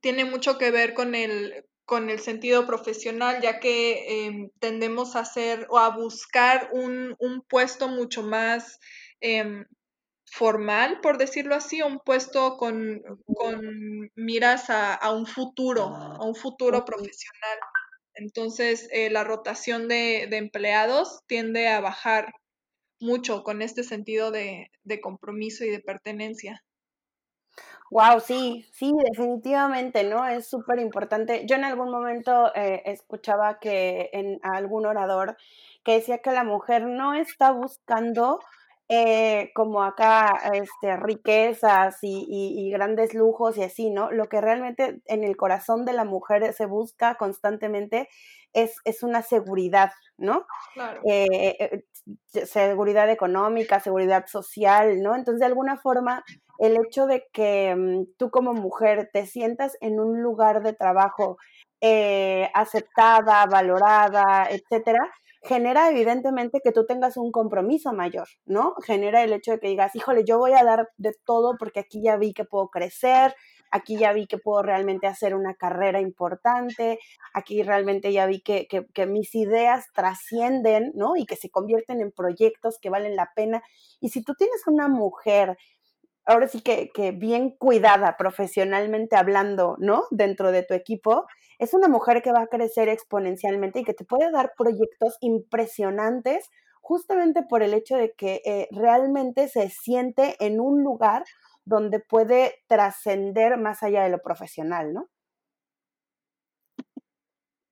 tiene 0.00 0.24
mucho 0.24 0.58
que 0.58 0.70
ver 0.70 0.94
con 0.94 1.16
el, 1.16 1.66
con 1.84 2.08
el 2.08 2.20
sentido 2.20 2.64
profesional, 2.64 3.40
ya 3.42 3.58
que 3.58 4.26
em, 4.26 4.50
tendemos 4.60 5.16
a 5.16 5.20
hacer 5.20 5.66
o 5.70 5.78
a 5.80 5.88
buscar 5.88 6.68
un, 6.70 7.16
un 7.18 7.42
puesto 7.42 7.88
mucho 7.88 8.22
más 8.22 8.78
eh, 9.20 9.64
formal, 10.24 11.00
por 11.00 11.18
decirlo 11.18 11.56
así, 11.56 11.82
un 11.82 11.98
puesto 11.98 12.56
con, 12.58 13.02
con 13.26 13.60
miras 14.14 14.70
a, 14.70 14.94
a, 14.94 15.12
un 15.12 15.26
futuro, 15.26 15.82
a 15.82 16.24
un 16.24 16.36
futuro 16.36 16.84
profesional. 16.84 17.58
Entonces, 18.14 18.86
eh, 18.92 19.10
la 19.10 19.24
rotación 19.24 19.88
de, 19.88 20.28
de, 20.30 20.36
empleados 20.36 21.22
tiende 21.26 21.66
a 21.66 21.80
bajar 21.80 22.34
mucho 23.00 23.42
con 23.42 23.62
este 23.62 23.82
sentido 23.82 24.30
de, 24.30 24.70
de 24.84 25.00
compromiso 25.00 25.64
y 25.64 25.70
de 25.70 25.80
pertenencia. 25.80 26.62
Wow, 27.90 28.20
sí, 28.20 28.64
sí, 28.72 28.92
definitivamente, 29.10 30.04
¿no? 30.04 30.24
Es 30.26 30.48
súper 30.48 30.78
importante. 30.78 31.44
Yo 31.46 31.56
en 31.56 31.64
algún 31.64 31.90
momento 31.90 32.54
eh, 32.54 32.82
escuchaba 32.86 33.58
que 33.58 34.10
en 34.12 34.38
algún 34.44 34.86
orador 34.86 35.36
que 35.82 35.94
decía 35.94 36.18
que 36.18 36.30
la 36.30 36.44
mujer 36.44 36.86
no 36.86 37.14
está 37.14 37.50
buscando 37.50 38.38
eh, 38.88 39.50
como 39.54 39.82
acá 39.82 40.40
este, 40.52 40.96
riquezas 40.96 41.98
y, 42.02 42.26
y, 42.28 42.66
y, 42.66 42.70
grandes 42.70 43.12
lujos 43.14 43.56
y 43.56 43.64
así, 43.64 43.90
¿no? 43.90 44.10
Lo 44.12 44.28
que 44.28 44.40
realmente 44.40 45.00
en 45.06 45.24
el 45.24 45.36
corazón 45.36 45.84
de 45.84 45.92
la 45.92 46.04
mujer 46.04 46.52
se 46.54 46.66
busca 46.66 47.16
constantemente 47.16 48.08
es, 48.52 48.76
es 48.84 49.02
una 49.02 49.22
seguridad, 49.22 49.90
¿no? 50.16 50.46
Claro. 50.74 51.00
Eh, 51.08 51.84
seguridad 52.26 53.10
económica, 53.10 53.80
seguridad 53.80 54.26
social, 54.26 55.02
¿no? 55.02 55.14
Entonces, 55.14 55.40
de 55.40 55.46
alguna 55.46 55.76
forma, 55.76 56.24
el 56.60 56.76
hecho 56.76 57.06
de 57.06 57.26
que 57.32 57.74
um, 57.74 58.06
tú 58.18 58.30
como 58.30 58.52
mujer 58.52 59.08
te 59.12 59.26
sientas 59.26 59.76
en 59.80 59.98
un 59.98 60.22
lugar 60.22 60.62
de 60.62 60.74
trabajo 60.74 61.38
eh, 61.80 62.50
aceptada, 62.52 63.46
valorada, 63.46 64.46
etcétera, 64.50 65.10
genera 65.42 65.88
evidentemente 65.88 66.60
que 66.62 66.72
tú 66.72 66.84
tengas 66.84 67.16
un 67.16 67.32
compromiso 67.32 67.94
mayor, 67.94 68.28
¿no? 68.44 68.74
Genera 68.86 69.22
el 69.22 69.32
hecho 69.32 69.52
de 69.52 69.60
que 69.60 69.68
digas, 69.68 69.96
híjole, 69.96 70.24
yo 70.26 70.38
voy 70.38 70.52
a 70.52 70.62
dar 70.62 70.90
de 70.98 71.14
todo 71.24 71.56
porque 71.58 71.80
aquí 71.80 72.02
ya 72.02 72.18
vi 72.18 72.34
que 72.34 72.44
puedo 72.44 72.68
crecer, 72.68 73.34
aquí 73.70 73.96
ya 73.96 74.12
vi 74.12 74.26
que 74.26 74.36
puedo 74.36 74.62
realmente 74.62 75.06
hacer 75.06 75.34
una 75.34 75.54
carrera 75.54 76.02
importante, 76.02 76.98
aquí 77.32 77.62
realmente 77.62 78.12
ya 78.12 78.26
vi 78.26 78.42
que, 78.42 78.66
que, 78.68 78.84
que, 78.92 79.06
mis 79.06 79.34
ideas 79.34 79.86
trascienden, 79.94 80.92
¿no? 80.94 81.16
Y 81.16 81.24
que 81.24 81.36
se 81.36 81.48
convierten 81.48 82.02
en 82.02 82.12
proyectos 82.12 82.78
que 82.78 82.90
valen 82.90 83.16
la 83.16 83.30
pena. 83.34 83.62
Y 84.00 84.10
si 84.10 84.22
tú 84.22 84.34
tienes 84.34 84.66
una 84.66 84.88
mujer, 84.88 85.56
ahora 86.24 86.48
sí 86.48 86.60
que, 86.60 86.90
que 86.94 87.12
bien 87.12 87.50
cuidada 87.50 88.16
profesionalmente 88.16 89.16
hablando, 89.16 89.76
¿no? 89.78 90.04
Dentro 90.10 90.52
de 90.52 90.62
tu 90.62 90.74
equipo, 90.74 91.26
es 91.58 91.74
una 91.74 91.88
mujer 91.88 92.22
que 92.22 92.32
va 92.32 92.42
a 92.42 92.46
crecer 92.46 92.88
exponencialmente 92.88 93.80
y 93.80 93.84
que 93.84 93.94
te 93.94 94.04
puede 94.04 94.30
dar 94.30 94.52
proyectos 94.56 95.16
impresionantes 95.20 96.48
justamente 96.80 97.42
por 97.42 97.62
el 97.62 97.74
hecho 97.74 97.96
de 97.96 98.12
que 98.12 98.40
eh, 98.44 98.68
realmente 98.70 99.48
se 99.48 99.68
siente 99.68 100.36
en 100.40 100.60
un 100.60 100.82
lugar 100.82 101.24
donde 101.64 102.00
puede 102.00 102.62
trascender 102.66 103.58
más 103.58 103.82
allá 103.82 104.02
de 104.02 104.10
lo 104.10 104.22
profesional, 104.22 104.92
¿no? 104.92 105.08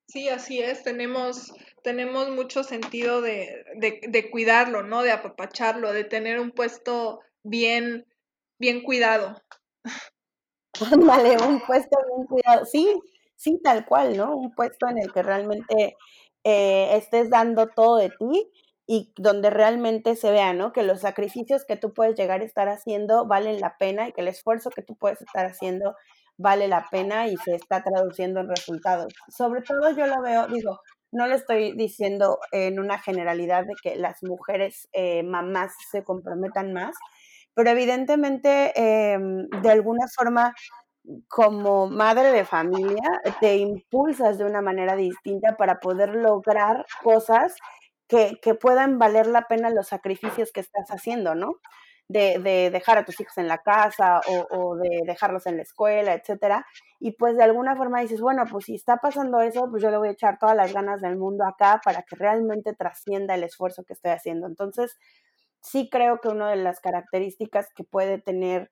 Sí, 0.07 0.29
así 0.29 0.61
es. 0.61 0.83
Tenemos, 0.85 1.53
tenemos 1.83 2.31
mucho 2.31 2.65
sentido 2.65 3.21
de, 3.21 3.65
de, 3.77 4.01
de 4.09 4.31
cuidarlo, 4.31 4.83
¿no? 4.83 5.03
De 5.03 5.13
apapacharlo, 5.13 5.93
de 5.93 6.05
tener 6.05 6.41
un 6.41 6.51
puesto 6.53 7.21
bien, 7.43 8.07
bien 8.59 8.83
cuidado. 8.83 9.37
Ándale, 10.93 11.37
un 11.43 11.61
puesto 11.61 11.99
bien 12.15 12.27
cuidado. 12.27 12.65
Sí, 12.65 13.01
sí, 13.37 13.61
tal 13.63 13.85
cual, 13.87 14.17
¿no? 14.17 14.37
Un 14.37 14.53
puesto 14.55 14.89
en 14.89 14.99
el 14.99 15.13
que 15.13 15.23
realmente 15.23 15.97
eh, 16.45 16.97
estés 16.97 17.31
dando 17.31 17.69
todo 17.69 17.97
de 17.97 18.11
ti 18.11 18.51
y 18.87 19.13
donde 19.17 19.51
realmente 19.51 20.17
se 20.17 20.31
vea, 20.31 20.53
¿no? 20.55 20.73
Que 20.73 20.83
los 20.83 21.01
sacrificios 21.01 21.65
que 21.67 21.77
tú 21.77 21.93
puedes 21.93 22.17
llegar 22.17 22.41
a 22.41 22.45
estar 22.45 22.69
haciendo 22.69 23.27
valen 23.27 23.61
la 23.61 23.77
pena 23.79 24.09
y 24.09 24.13
que 24.13 24.23
el 24.23 24.29
esfuerzo 24.29 24.71
que 24.71 24.83
tú 24.83 24.97
puedes 24.97 25.21
estar 25.21 25.47
haciendo 25.47 25.95
vale 26.39 26.69
la 26.69 26.87
pena 26.91 27.27
y 27.27 27.37
se 27.37 27.55
está 27.55 27.83
traduciendo 27.83 28.41
en 28.41 28.49
resultados. 28.49 29.13
Sobre 29.29 29.63
todo 29.63 29.91
yo 29.91 30.07
lo 30.07 30.23
veo, 30.23 30.47
digo, 30.47 30.81
no 31.13 31.27
le 31.27 31.35
estoy 31.35 31.73
diciendo 31.77 32.39
en 32.53 32.79
una 32.81 32.99
generalidad 32.99 33.65
de 33.65 33.75
que 33.83 33.97
las 33.97 34.23
mujeres 34.23 34.89
eh, 34.93 35.23
mamás 35.23 35.73
se 35.91 36.05
comprometan 36.05 36.73
más, 36.73 36.95
pero 37.59 37.71
evidentemente 37.71 38.73
em, 38.77 39.49
de 39.49 39.69
alguna 39.69 40.07
forma 40.07 40.55
como 41.27 41.89
madre 41.89 42.31
de 42.31 42.45
familia 42.45 43.21
te 43.41 43.57
impulsas 43.57 44.39
de 44.39 44.45
una 44.45 44.63
manera 44.63 44.95
distinta 44.95 45.57
para 45.57 45.81
poder 45.81 46.11
lograr 46.15 46.87
cosas 47.03 47.57
que, 48.07 48.39
que 48.41 48.55
puedan 48.55 49.01
valer 49.01 49.27
la 49.27 49.49
pena 49.49 49.71
los 49.71 49.89
sacrificios 49.89 50.53
que 50.53 50.61
estás 50.61 50.89
haciendo, 50.91 51.35
¿no? 51.35 51.57
de, 52.09 52.39
de, 52.39 52.71
dejar 52.71 52.99
a 52.99 53.05
tus 53.05 53.21
hijos 53.21 53.37
en 53.39 53.49
la 53.49 53.59
casa 53.59 54.21
o, 54.29 54.47
o, 54.57 54.77
de 54.77 55.03
dejarlos 55.05 55.47
en 55.47 55.57
la 55.57 55.63
escuela, 55.63 56.15
etcétera. 56.15 56.65
Y 57.01 57.13
pues 57.13 57.37
de 57.37 57.43
alguna 57.43 57.77
forma 57.77 58.01
dices, 58.01 58.21
bueno, 58.21 58.45
pues 58.51 58.67
si 58.67 58.77
está 58.77 58.99
pasando 58.99 59.41
eso, 59.41 59.69
pues 59.71 59.83
yo 59.83 59.91
le 59.91 59.99
voy 59.99 60.09
a 60.09 60.13
echar 60.13 60.39
todas 60.39 60.57
las 60.57 60.73
ganas 60.73 61.01
del 61.01 61.17
mundo 61.17 61.45
acá 61.45 61.81
para 61.85 62.03
que 62.03 62.17
realmente 62.17 62.73
trascienda 62.73 63.35
el 63.35 63.45
esfuerzo 63.45 63.85
que 63.85 63.95
estoy 63.95 64.13
haciendo. 64.13 64.47
Entonces, 64.47 64.97
sí 65.63 65.89
creo 65.91 66.21
que 66.21 66.29
una 66.29 66.51
de 66.51 66.57
las 66.57 66.81
características 66.81 67.69
que 67.75 67.85
puede 67.85 68.19
tener 68.19 68.71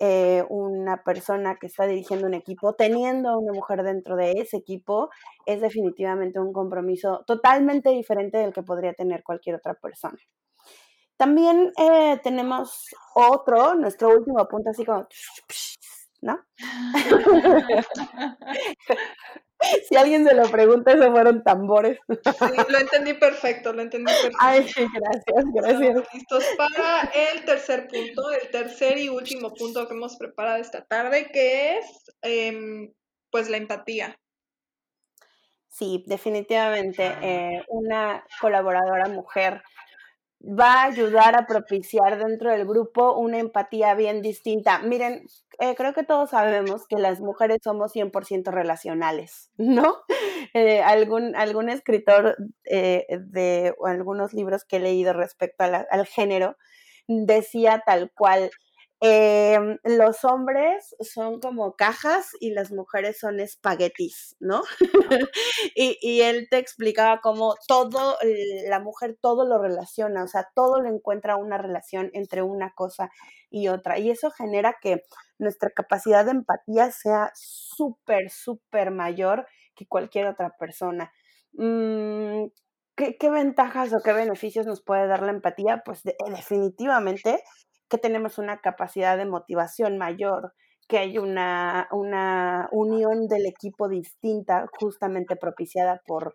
eh, 0.00 0.44
una 0.48 1.02
persona 1.02 1.56
que 1.56 1.66
está 1.66 1.86
dirigiendo 1.86 2.26
un 2.26 2.34
equipo, 2.34 2.74
teniendo 2.74 3.30
a 3.30 3.38
una 3.38 3.52
mujer 3.52 3.82
dentro 3.82 4.16
de 4.16 4.32
ese 4.32 4.58
equipo, 4.58 5.10
es 5.46 5.60
definitivamente 5.60 6.38
un 6.40 6.52
compromiso 6.52 7.24
totalmente 7.26 7.90
diferente 7.90 8.38
del 8.38 8.52
que 8.52 8.62
podría 8.62 8.92
tener 8.94 9.22
cualquier 9.24 9.56
otra 9.56 9.74
persona. 9.74 10.18
También 11.16 11.72
eh, 11.78 12.20
tenemos 12.22 12.86
otro, 13.14 13.74
nuestro 13.74 14.10
último 14.10 14.46
punto, 14.46 14.70
así 14.70 14.84
como, 14.84 15.08
¿no? 16.22 16.38
si 19.88 19.96
alguien 19.96 20.24
se 20.24 20.34
lo 20.34 20.48
pregunta, 20.50 20.92
esos 20.92 21.10
fueron 21.10 21.42
tambores. 21.42 21.98
Sí, 22.08 22.56
lo 22.68 22.78
entendí 22.78 23.14
perfecto, 23.14 23.72
lo 23.72 23.82
entendí 23.82 24.12
perfecto. 24.12 24.38
Ay, 24.40 24.68
sí, 24.68 24.86
gracias, 24.92 25.44
gracias. 25.52 25.88
Estamos 25.88 26.14
listos 26.14 26.44
para 26.56 27.10
el 27.14 27.44
tercer 27.44 27.88
punto, 27.88 28.30
el 28.30 28.50
tercer 28.50 28.98
y 28.98 29.08
último 29.08 29.52
punto 29.54 29.86
que 29.88 29.94
hemos 29.94 30.16
preparado 30.16 30.58
esta 30.58 30.84
tarde, 30.84 31.30
que 31.32 31.78
es, 31.78 31.86
eh, 32.22 32.92
pues, 33.30 33.48
la 33.48 33.56
empatía. 33.56 34.18
Sí, 35.68 36.04
definitivamente, 36.06 37.14
eh, 37.22 37.64
una 37.68 38.24
colaboradora 38.40 39.06
mujer 39.08 39.62
va 40.40 40.82
a 40.82 40.84
ayudar 40.86 41.36
a 41.36 41.46
propiciar 41.46 42.18
dentro 42.18 42.50
del 42.50 42.66
grupo 42.66 43.14
una 43.14 43.38
empatía 43.38 43.94
bien 43.94 44.22
distinta. 44.22 44.78
Miren, 44.80 45.26
eh, 45.58 45.74
creo 45.74 45.92
que 45.92 46.04
todos 46.04 46.30
sabemos 46.30 46.86
que 46.88 46.96
las 46.96 47.20
mujeres 47.20 47.58
somos 47.62 47.92
100% 47.94 48.50
relacionales, 48.50 49.50
¿no? 49.56 49.96
Eh, 50.54 50.80
algún, 50.80 51.34
escritor 51.68 52.36
eh, 52.64 53.04
de 53.10 53.74
algunos 53.84 54.32
libros 54.32 54.64
que 54.64 54.76
he 54.76 54.80
leído 54.80 55.12
respecto 55.12 55.64
al 55.64 56.06
género 56.06 56.56
decía 57.08 57.82
tal 57.84 58.12
cual, 58.14 58.50
Em, 59.00 59.78
los 59.84 60.24
hombres 60.24 60.96
son 61.00 61.38
como 61.38 61.76
cajas 61.76 62.30
y 62.40 62.50
las 62.50 62.72
mujeres 62.72 63.16
son 63.20 63.38
espaguetis, 63.38 64.34
¿no? 64.40 64.62
y, 65.76 65.96
y, 66.00 66.22
él 66.22 66.48
te 66.50 66.58
explicaba 66.58 67.20
cómo 67.20 67.54
todo, 67.68 68.16
la 68.68 68.80
mujer 68.80 69.16
todo 69.20 69.44
lo 69.46 69.62
relaciona, 69.62 70.24
o 70.24 70.26
sea, 70.26 70.48
todo 70.52 70.80
lo 70.80 70.88
encuentra 70.88 71.36
una 71.36 71.58
relación 71.58 72.10
entre 72.12 72.42
una 72.42 72.72
cosa 72.74 73.10
y 73.50 73.68
otra. 73.68 73.98
Y 74.00 74.10
eso 74.10 74.32
genera 74.32 74.76
que 74.80 75.04
nuestra 75.38 75.70
capacidad 75.70 76.24
de 76.24 76.32
empatía 76.32 76.90
sea 76.90 77.30
súper, 77.36 78.30
súper 78.30 78.90
mayor 78.90 79.46
que 79.76 79.86
cualquier 79.86 80.26
otra 80.26 80.56
persona. 80.58 81.12
Mm, 81.52 82.46
¿qué, 82.96 83.16
¿qué, 83.16 83.30
ventajas 83.30 83.92
o 83.92 84.00
qué 84.04 84.12
beneficios 84.12 84.66
nos 84.66 84.82
puede 84.82 85.06
dar 85.06 85.22
la 85.22 85.30
empatía? 85.30 85.82
Pues 85.84 86.02
definitivamente 86.02 87.44
que 87.88 87.98
tenemos 87.98 88.38
una 88.38 88.60
capacidad 88.60 89.16
de 89.16 89.26
motivación 89.26 89.98
mayor, 89.98 90.52
que 90.88 90.98
hay 90.98 91.18
una, 91.18 91.88
una 91.92 92.68
unión 92.72 93.28
del 93.28 93.46
equipo 93.46 93.88
distinta, 93.88 94.66
justamente 94.78 95.36
propiciada 95.36 96.00
por, 96.06 96.34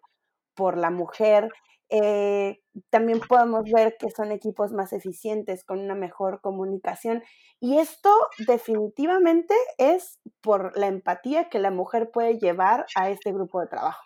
por 0.55 0.77
la 0.77 0.91
mujer. 0.91 1.49
Eh, 1.89 2.59
también 2.89 3.19
podemos 3.19 3.63
ver 3.71 3.95
que 3.99 4.09
son 4.09 4.31
equipos 4.31 4.71
más 4.71 4.93
eficientes, 4.93 5.63
con 5.63 5.79
una 5.79 5.95
mejor 5.95 6.41
comunicación. 6.41 7.23
Y 7.59 7.79
esto 7.79 8.09
definitivamente 8.47 9.55
es 9.77 10.19
por 10.41 10.77
la 10.77 10.87
empatía 10.87 11.49
que 11.49 11.59
la 11.59 11.71
mujer 11.71 12.09
puede 12.11 12.37
llevar 12.39 12.85
a 12.95 13.09
este 13.09 13.31
grupo 13.31 13.61
de 13.61 13.67
trabajo 13.67 14.03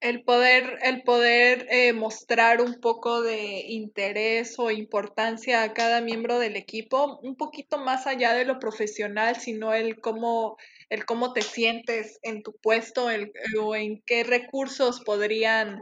el 0.00 0.24
poder, 0.24 0.78
el 0.82 1.02
poder 1.02 1.66
eh, 1.70 1.92
mostrar 1.92 2.60
un 2.60 2.80
poco 2.80 3.22
de 3.22 3.64
interés 3.66 4.58
o 4.58 4.70
importancia 4.70 5.62
a 5.62 5.72
cada 5.72 6.00
miembro 6.00 6.38
del 6.38 6.56
equipo, 6.56 7.18
un 7.22 7.36
poquito 7.36 7.78
más 7.78 8.06
allá 8.06 8.34
de 8.34 8.44
lo 8.44 8.58
profesional, 8.58 9.36
sino 9.36 9.72
el 9.72 10.00
cómo, 10.00 10.58
el 10.90 11.06
cómo 11.06 11.32
te 11.32 11.42
sientes 11.42 12.18
en 12.22 12.42
tu 12.42 12.54
puesto 12.58 13.10
el, 13.10 13.32
o 13.58 13.74
en 13.74 14.02
qué 14.04 14.22
recursos 14.22 15.00
podrían 15.00 15.80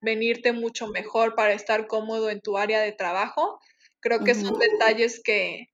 venirte 0.00 0.52
mucho 0.52 0.86
mejor 0.86 1.34
para 1.34 1.52
estar 1.52 1.88
cómodo 1.88 2.30
en 2.30 2.40
tu 2.40 2.58
área 2.58 2.80
de 2.80 2.92
trabajo. 2.92 3.58
Creo 4.00 4.20
que 4.20 4.34
son 4.34 4.56
detalles 4.60 5.20
que, 5.24 5.70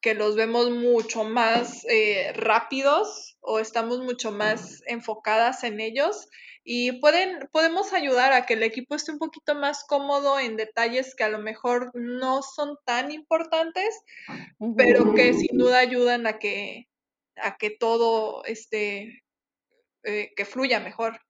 que 0.00 0.14
los 0.14 0.34
vemos 0.34 0.70
mucho 0.70 1.22
más 1.22 1.84
eh, 1.88 2.32
rápidos 2.34 3.36
o 3.40 3.60
estamos 3.60 4.00
mucho 4.00 4.32
más 4.32 4.82
enfocadas 4.86 5.62
en 5.62 5.78
ellos 5.78 6.26
y 6.68 7.00
pueden, 7.00 7.48
podemos 7.52 7.92
ayudar 7.92 8.32
a 8.32 8.44
que 8.44 8.54
el 8.54 8.64
equipo 8.64 8.96
esté 8.96 9.12
un 9.12 9.20
poquito 9.20 9.54
más 9.54 9.84
cómodo 9.84 10.40
en 10.40 10.56
detalles 10.56 11.14
que 11.14 11.22
a 11.22 11.28
lo 11.28 11.38
mejor 11.38 11.92
no 11.94 12.42
son 12.42 12.76
tan 12.84 13.12
importantes, 13.12 14.02
pero 14.76 15.14
que 15.14 15.32
sin 15.32 15.56
duda 15.56 15.78
ayudan 15.78 16.26
a 16.26 16.40
que, 16.40 16.88
a 17.36 17.56
que 17.56 17.70
todo 17.70 18.44
esté, 18.46 19.22
eh, 20.02 20.32
que 20.34 20.44
fluya 20.44 20.80
mejor. 20.80 21.20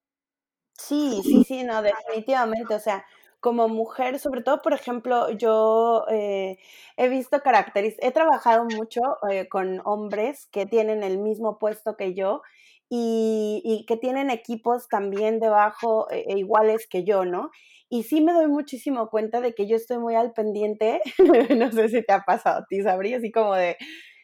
Sí, 0.73 1.21
sí, 1.23 1.45
sí, 1.45 1.65
no, 1.65 1.83
definitivamente, 1.83 2.75
o 2.75 2.81
sea, 2.81 3.05
como 3.39 3.69
mujer, 3.69 4.19
sobre 4.19 4.43
todo, 4.43 4.63
por 4.63 4.73
ejemplo, 4.73 5.31
yo 5.33 6.07
eh, 6.11 6.57
he 6.97 7.09
visto 7.11 7.43
características, 7.43 8.09
he 8.09 8.13
trabajado 8.13 8.65
mucho 8.65 9.03
eh, 9.31 9.49
con 9.51 9.83
hombres 9.85 10.49
que 10.51 10.65
tienen 10.65 11.03
el 11.03 11.19
mismo 11.19 11.59
puesto 11.59 11.95
que 11.95 12.15
yo 12.15 12.41
y, 12.89 13.85
que 13.89 13.97
tienen 13.97 14.31
equipos 14.31 14.89
también 14.89 15.41
debajo 15.41 16.11
e, 16.11 16.25
e 16.29 16.39
iguales 16.39 16.87
que 16.89 17.05
yo, 17.05 17.25
¿no? 17.25 17.51
Y 17.89 18.05
sí 18.05 18.21
me 18.21 18.33
doy 18.33 18.49
muchísimo 18.49 19.09
cuenta 19.09 19.41
de 19.41 19.55
que 19.55 19.67
yo 19.69 19.77
estoy 19.77 19.99
muy 19.99 20.15
al 20.15 20.33
pendiente, 20.33 21.01
no 21.57 21.71
sé 21.73 21.89
si 21.89 22.03
te 22.03 22.13
ha 22.13 22.21
pasado 22.21 22.59
a 22.59 22.67
ti, 22.67 22.81
así 23.15 23.31
como 23.31 23.55
de, 23.55 23.77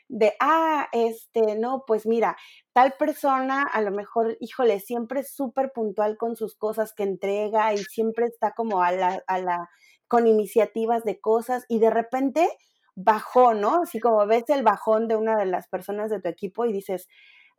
de, 0.09 0.35
ah, 0.40 0.88
este, 0.92 1.57
no, 1.57 1.85
pues 1.87 2.07
mira, 2.07 2.37
tal 2.72 2.94
persona 2.98 3.62
a 3.62 3.81
lo 3.81 3.90
mejor, 3.90 4.37
híjole, 4.40 4.81
siempre 4.81 5.20
es 5.20 5.35
súper 5.35 5.72
puntual 5.72 6.16
con 6.16 6.37
sus 6.37 6.57
cosas 6.57 6.92
que 6.92 7.05
entrega 7.05 7.72
y 7.72 7.79
siempre 7.79 8.27
está 8.27 8.53
como 8.53 8.83
a 8.83 8.92
la, 8.92 9.22
a 9.27 9.38
la, 9.38 9.68
con 10.09 10.27
iniciativas 10.27 11.05
de 11.05 11.20
cosas 11.20 11.64
y 11.68 11.79
de 11.79 11.90
repente 11.90 12.48
bajó, 12.94 13.55
¿no? 13.55 13.83
Así 13.83 14.01
como 14.01 14.27
ves 14.27 14.44
el 14.48 14.62
bajón 14.62 15.09
de 15.09 15.16
una 15.16 15.37
de 15.37 15.46
las 15.46 15.68
personas 15.68 16.11
de 16.11 16.20
tu 16.20 16.29
equipo 16.29 16.66
y 16.66 16.72
dices, 16.72 17.09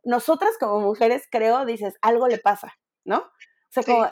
nosotras 0.04 0.52
como 0.58 0.80
mujeres, 0.80 1.24
creo, 1.30 1.64
dices, 1.64 1.94
algo 2.02 2.28
le 2.28 2.38
pasa, 2.38 2.74
¿no? 3.04 3.18
O 3.18 3.82
sea, 3.82 3.82
como 3.82 4.06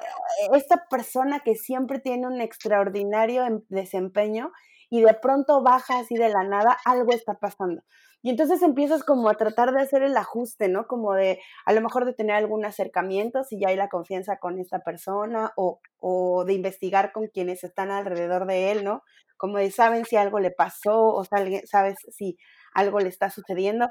esta 0.57 0.87
persona 0.91 1.41
que 1.41 1.55
siempre 1.55 2.01
tiene 2.01 2.27
un 2.27 2.41
extraordinario 2.41 3.45
em, 3.45 3.63
desempeño 3.69 4.51
y 4.91 5.03
de 5.03 5.15
pronto 5.15 5.63
baja 5.63 6.01
así 6.01 6.17
de 6.17 6.29
la 6.29 6.43
nada, 6.43 6.77
algo 6.85 7.13
está 7.13 7.35
pasando. 7.35 7.83
Y 8.23 8.31
entonces 8.31 8.63
empiezas 8.63 9.05
como 9.05 9.29
a 9.29 9.35
tratar 9.35 9.73
de 9.73 9.81
hacer 9.81 10.03
el 10.03 10.17
ajuste, 10.17 10.69
¿no? 10.69 10.87
Como 10.87 11.15
de, 11.15 11.41
a 11.65 11.73
lo 11.73 11.81
mejor 11.81 12.05
de 12.05 12.13
tener 12.13 12.37
algún 12.37 12.65
acercamiento, 12.65 13.43
si 13.45 13.59
ya 13.61 13.69
hay 13.69 13.77
la 13.77 13.89
confianza 13.89 14.37
con 14.39 14.59
esta 14.59 14.81
persona, 14.81 15.53
o, 15.57 15.81
o 15.99 16.45
de 16.45 16.55
investigar 16.55 17.13
con 17.13 17.29
quienes 17.29 17.65
están 17.65 17.91
alrededor 17.91 18.47
de 18.47 18.71
él, 18.73 18.85
¿no? 18.85 19.03
Como 19.37 19.59
de, 19.59 19.71
saben 19.71 20.05
si 20.05 20.17
algo 20.17 20.39
le 20.41 20.53
pasó, 20.53 21.07
o 21.07 21.25
sabes 21.25 21.97
si 22.11 22.37
algo 22.75 23.01
le 23.01 23.09
está 23.09 23.31
sucediendo. 23.31 23.89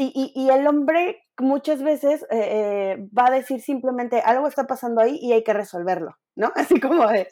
Y, 0.00 0.32
y, 0.32 0.48
el 0.50 0.64
hombre 0.68 1.24
muchas 1.40 1.82
veces 1.82 2.22
eh, 2.30 2.36
eh, 2.38 3.08
va 3.18 3.26
a 3.26 3.32
decir 3.32 3.60
simplemente 3.60 4.20
algo 4.20 4.46
está 4.46 4.64
pasando 4.64 5.00
ahí 5.00 5.18
y 5.20 5.32
hay 5.32 5.42
que 5.42 5.52
resolverlo, 5.52 6.16
¿no? 6.36 6.52
Así 6.54 6.78
como 6.78 7.04
de, 7.08 7.26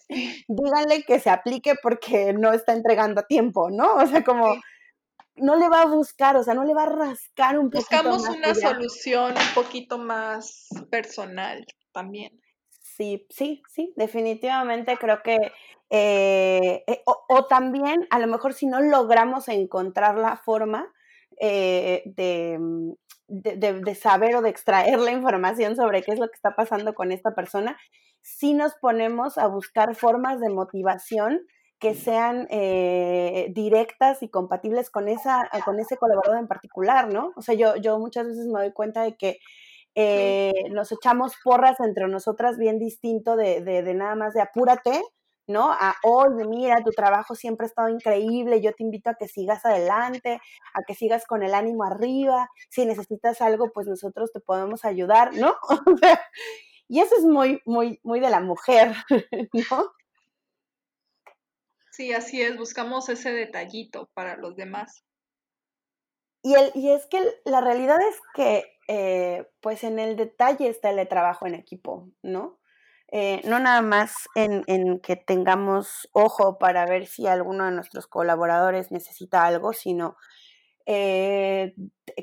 díganle 0.48 1.04
que 1.04 1.20
se 1.20 1.30
aplique 1.30 1.74
porque 1.80 2.32
no 2.32 2.52
está 2.52 2.72
entregando 2.72 3.22
tiempo, 3.22 3.70
¿no? 3.70 3.94
O 3.94 4.06
sea, 4.08 4.24
como 4.24 4.56
no 5.36 5.54
le 5.54 5.68
va 5.68 5.82
a 5.82 5.86
buscar, 5.86 6.36
o 6.36 6.42
sea, 6.42 6.54
no 6.54 6.64
le 6.64 6.74
va 6.74 6.82
a 6.82 6.86
rascar 6.86 7.56
un 7.56 7.70
poquito 7.70 8.02
Buscamos 8.02 8.28
una 8.28 8.52
solución 8.52 9.34
un 9.34 9.54
poquito 9.54 9.96
más 9.98 10.66
personal 10.90 11.64
también. 11.92 12.40
Sí, 12.80 13.28
sí, 13.30 13.62
sí, 13.68 13.92
definitivamente 13.94 14.96
creo 14.96 15.22
que, 15.22 15.36
eh, 15.90 16.84
o 17.28 17.44
también 17.44 18.08
a 18.10 18.18
lo 18.18 18.26
mejor 18.26 18.54
si 18.54 18.66
no 18.66 18.80
logramos 18.80 19.48
encontrar 19.48 20.18
la 20.18 20.36
forma, 20.36 20.92
eh, 21.40 22.02
mm, 22.58 22.92
de, 23.28 23.56
de, 23.56 23.94
saber 23.94 24.36
o 24.36 24.42
de 24.42 24.50
extraer 24.50 24.98
la 24.98 25.12
información 25.12 25.76
sobre 25.76 26.02
qué 26.02 26.12
es 26.12 26.18
lo 26.18 26.28
que 26.28 26.36
está 26.36 26.54
pasando 26.54 26.94
con 26.94 27.12
esta 27.12 27.34
persona, 27.34 27.76
si 28.22 28.54
nos 28.54 28.74
ponemos 28.74 29.38
a 29.38 29.46
buscar 29.46 29.94
formas 29.94 30.40
de 30.40 30.48
motivación 30.48 31.40
que 31.78 31.94
sean 31.94 32.46
eh, 32.50 33.48
directas 33.54 34.22
y 34.22 34.28
compatibles 34.28 34.90
con, 34.90 35.08
esa, 35.08 35.48
con 35.64 35.78
ese 35.78 35.96
colaborador 35.96 36.38
en 36.38 36.48
particular, 36.48 37.12
¿no? 37.12 37.32
O 37.36 37.42
sea, 37.42 37.54
yo, 37.54 37.76
yo 37.76 37.98
muchas 37.98 38.26
veces 38.26 38.46
me 38.46 38.60
doy 38.60 38.72
cuenta 38.72 39.02
de 39.02 39.16
que 39.16 39.38
eh, 39.94 40.52
nos 40.70 40.90
echamos 40.92 41.34
porras 41.42 41.80
entre 41.80 42.08
nosotras 42.08 42.58
bien 42.58 42.78
distinto 42.78 43.36
de, 43.36 43.60
de, 43.60 43.82
de, 43.82 43.94
nada 43.94 44.14
más 44.14 44.34
de 44.34 44.40
apúrate, 44.40 45.02
¿no? 45.46 45.70
A, 45.72 45.96
oye, 46.02 46.44
mira, 46.44 46.82
tu 46.82 46.90
trabajo 46.90 47.34
siempre 47.34 47.66
ha 47.66 47.68
estado 47.68 47.88
increíble, 47.88 48.60
yo 48.60 48.72
te 48.74 48.82
invito 48.82 49.10
a 49.10 49.14
que 49.14 49.28
sigas 49.28 49.64
adelante, 49.64 50.40
a 50.74 50.82
que 50.82 50.94
sigas 50.94 51.26
con 51.26 51.42
el 51.42 51.54
ánimo 51.54 51.84
arriba, 51.84 52.50
si 52.68 52.84
necesitas 52.84 53.40
algo, 53.40 53.72
pues 53.72 53.86
nosotros 53.86 54.32
te 54.32 54.40
podemos 54.40 54.84
ayudar, 54.84 55.34
¿no? 55.34 55.54
y 56.88 57.00
eso 57.00 57.16
es 57.16 57.24
muy, 57.24 57.60
muy, 57.64 58.00
muy 58.02 58.20
de 58.20 58.30
la 58.30 58.40
mujer, 58.40 58.94
¿no? 59.70 59.92
Sí, 61.92 62.12
así 62.12 62.42
es, 62.42 62.56
buscamos 62.58 63.08
ese 63.08 63.32
detallito 63.32 64.10
para 64.12 64.36
los 64.36 64.54
demás. 64.54 65.02
Y, 66.42 66.54
el, 66.54 66.70
y 66.74 66.90
es 66.90 67.06
que 67.06 67.22
la 67.44 67.60
realidad 67.60 67.98
es 68.00 68.20
que, 68.34 68.78
eh, 68.88 69.48
pues 69.60 69.82
en 69.82 69.98
el 69.98 70.16
detalle 70.16 70.68
está 70.68 70.90
el 70.90 71.08
trabajo 71.08 71.46
en 71.46 71.54
equipo, 71.54 72.10
¿no? 72.22 72.58
Eh, 73.12 73.40
no 73.44 73.60
nada 73.60 73.82
más 73.82 74.28
en, 74.34 74.64
en, 74.66 74.98
que 74.98 75.14
tengamos 75.14 76.08
ojo 76.12 76.58
para 76.58 76.86
ver 76.86 77.06
si 77.06 77.26
alguno 77.26 77.64
de 77.64 77.70
nuestros 77.70 78.08
colaboradores 78.08 78.90
necesita 78.90 79.44
algo, 79.44 79.72
sino 79.72 80.16
eh, 80.86 81.74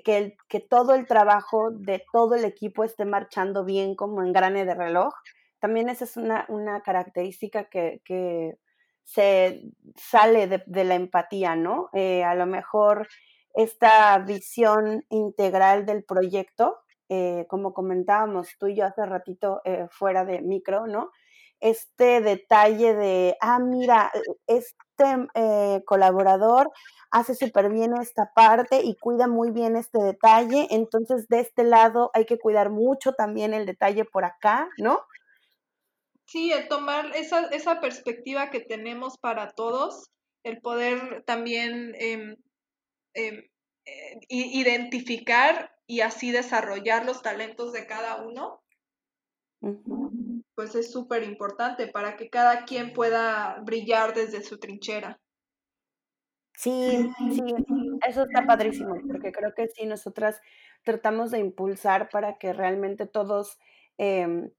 que, 0.06 0.38
que, 0.48 0.60
todo 0.60 0.94
el 0.96 1.06
trabajo 1.06 1.72
de 1.72 2.04
todo 2.12 2.36
el 2.36 2.46
equipo 2.46 2.84
esté 2.84 3.06
marchando 3.06 3.66
bien 3.66 3.96
como 3.96 4.24
engrane 4.24 4.66
de 4.66 4.74
reloj. 4.74 5.14
También 5.60 5.90
esa 5.90 6.06
es 6.06 6.18
una, 6.18 6.46
una 6.50 6.82
característica 6.82 7.66
que, 7.70 8.02
se 9.06 9.62
sale 9.98 10.48
de, 10.48 10.64
de 10.66 10.86
la 10.86 10.96
empatía, 10.96 11.58
¿no? 11.58 11.90
Eh, 11.92 12.24
a 12.24 12.36
lo 12.36 12.46
mejor 12.46 13.10
esta 13.54 14.18
visión 14.20 15.06
integral 15.10 15.86
del 15.86 16.06
proyecto 16.06 16.83
eh, 17.10 17.46
como 17.50 17.74
comentábamos 17.74 18.50
tú 18.60 18.68
y 18.68 18.76
yo 18.76 18.86
hace 18.86 19.06
ratito 19.06 19.62
eh, 19.66 19.88
fuera 19.92 20.26
de 20.26 20.42
micro, 20.42 20.88
¿no? 20.88 21.12
Este 21.60 22.22
detalle 22.22 22.94
de, 22.94 23.38
ah, 23.40 23.60
mira, 23.60 24.12
este 24.48 24.74
eh, 25.36 25.82
colaborador 25.86 26.72
hace 27.12 27.36
súper 27.36 27.70
bien 27.70 27.94
esta 27.96 28.32
parte 28.36 28.82
y 28.84 28.96
cuida 28.98 29.28
muy 29.28 29.52
bien 29.52 29.76
este 29.76 30.00
detalle, 30.00 30.68
entonces 30.72 31.28
de 31.28 31.40
este 31.40 31.64
lado 31.64 32.12
hay 32.14 32.26
que 32.26 32.40
cuidar 32.40 32.70
mucho 32.70 33.14
también 33.14 33.54
el 33.54 33.66
detalle 33.66 34.04
por 34.06 34.26
acá, 34.26 34.68
¿no? 34.78 35.00
Sí, 36.26 36.52
el 36.52 36.68
tomar 36.68 37.16
esa, 37.16 37.48
esa 37.48 37.80
perspectiva 37.80 38.50
que 38.50 38.60
tenemos 38.60 39.18
para 39.18 39.52
todos, 39.52 40.10
el 40.44 40.60
poder 40.60 41.24
también 41.26 41.94
eh, 42.00 42.36
eh, 43.14 43.50
identificar 44.30 45.73
y 45.88 46.02
así 46.02 46.32
desarrollar 46.32 47.06
los 47.06 47.22
talentos 47.22 47.74
de 47.74 47.86
cada 47.86 48.24
uno, 48.24 48.62
pues 50.56 50.76
es 50.76 50.92
súper 50.92 51.24
importante 51.24 51.88
para 51.88 52.16
que 52.16 52.30
cada 52.30 52.66
quien 52.66 52.94
pueda 52.94 53.60
brillar 53.64 54.14
desde 54.14 54.44
su 54.44 54.60
trinchera. 54.60 55.20
Sí, 56.56 57.10
sí, 57.32 57.42
eso 58.08 58.24
está 58.24 58.46
padrísimo, 58.46 58.96
porque 59.08 59.32
creo 59.32 59.54
que 59.56 59.68
sí, 59.70 59.86
nosotras 59.86 60.40
tratamos 60.84 61.32
de 61.32 61.40
impulsar 61.40 62.10
para 62.10 62.38
que 62.38 62.54
realmente 62.54 63.08
todos 63.08 63.58
eh, 63.98 64.52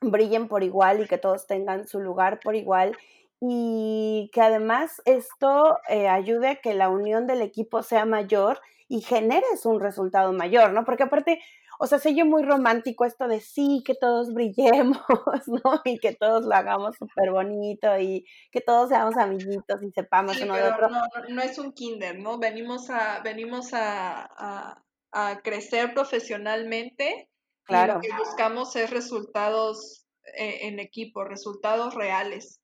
brillen 0.00 0.48
por 0.48 0.62
igual 0.62 1.02
y 1.02 1.06
que 1.06 1.18
todos 1.18 1.46
tengan 1.46 1.86
su 1.86 2.00
lugar 2.00 2.40
por 2.40 2.54
igual 2.54 2.96
y 3.40 4.30
que 4.32 4.40
además 4.40 5.00
esto 5.04 5.78
eh, 5.88 6.08
ayude 6.08 6.48
a 6.48 6.56
que 6.56 6.74
la 6.74 6.88
unión 6.88 7.26
del 7.26 7.42
equipo 7.42 7.82
sea 7.82 8.04
mayor 8.04 8.60
y 8.88 9.02
generes 9.02 9.66
un 9.66 9.80
resultado 9.80 10.32
mayor, 10.32 10.72
¿no? 10.72 10.84
Porque 10.84 11.02
aparte, 11.02 11.40
o 11.78 11.86
sea, 11.86 11.98
sé 11.98 12.14
yo 12.14 12.24
muy 12.24 12.42
romántico 12.42 13.04
esto 13.04 13.28
de 13.28 13.40
sí, 13.40 13.82
que 13.84 13.94
todos 13.94 14.32
brillemos, 14.32 14.98
¿no? 15.64 15.80
Y 15.84 15.98
que 15.98 16.14
todos 16.14 16.44
lo 16.46 16.54
hagamos 16.54 16.96
súper 16.96 17.30
bonito 17.30 17.98
y 17.98 18.24
que 18.50 18.60
todos 18.60 18.88
seamos 18.88 19.16
amiguitos 19.16 19.82
y 19.82 19.90
sepamos 19.90 20.36
sí, 20.36 20.44
uno 20.44 20.54
pero 20.54 20.66
de 20.66 20.72
otro. 20.72 20.88
No, 20.88 21.02
no 21.28 21.42
es 21.42 21.58
un 21.58 21.72
kinder, 21.72 22.18
¿no? 22.18 22.38
Venimos 22.38 22.88
a, 22.90 23.20
venimos 23.22 23.74
a, 23.74 24.28
a, 24.36 24.82
a 25.12 25.40
crecer 25.42 25.92
profesionalmente. 25.92 27.28
Claro. 27.64 28.00
Y 28.02 28.08
lo 28.08 28.16
que 28.16 28.22
buscamos 28.24 28.74
es 28.76 28.88
resultados 28.88 30.06
eh, 30.36 30.66
en 30.66 30.80
equipo, 30.80 31.24
resultados 31.24 31.94
reales. 31.94 32.60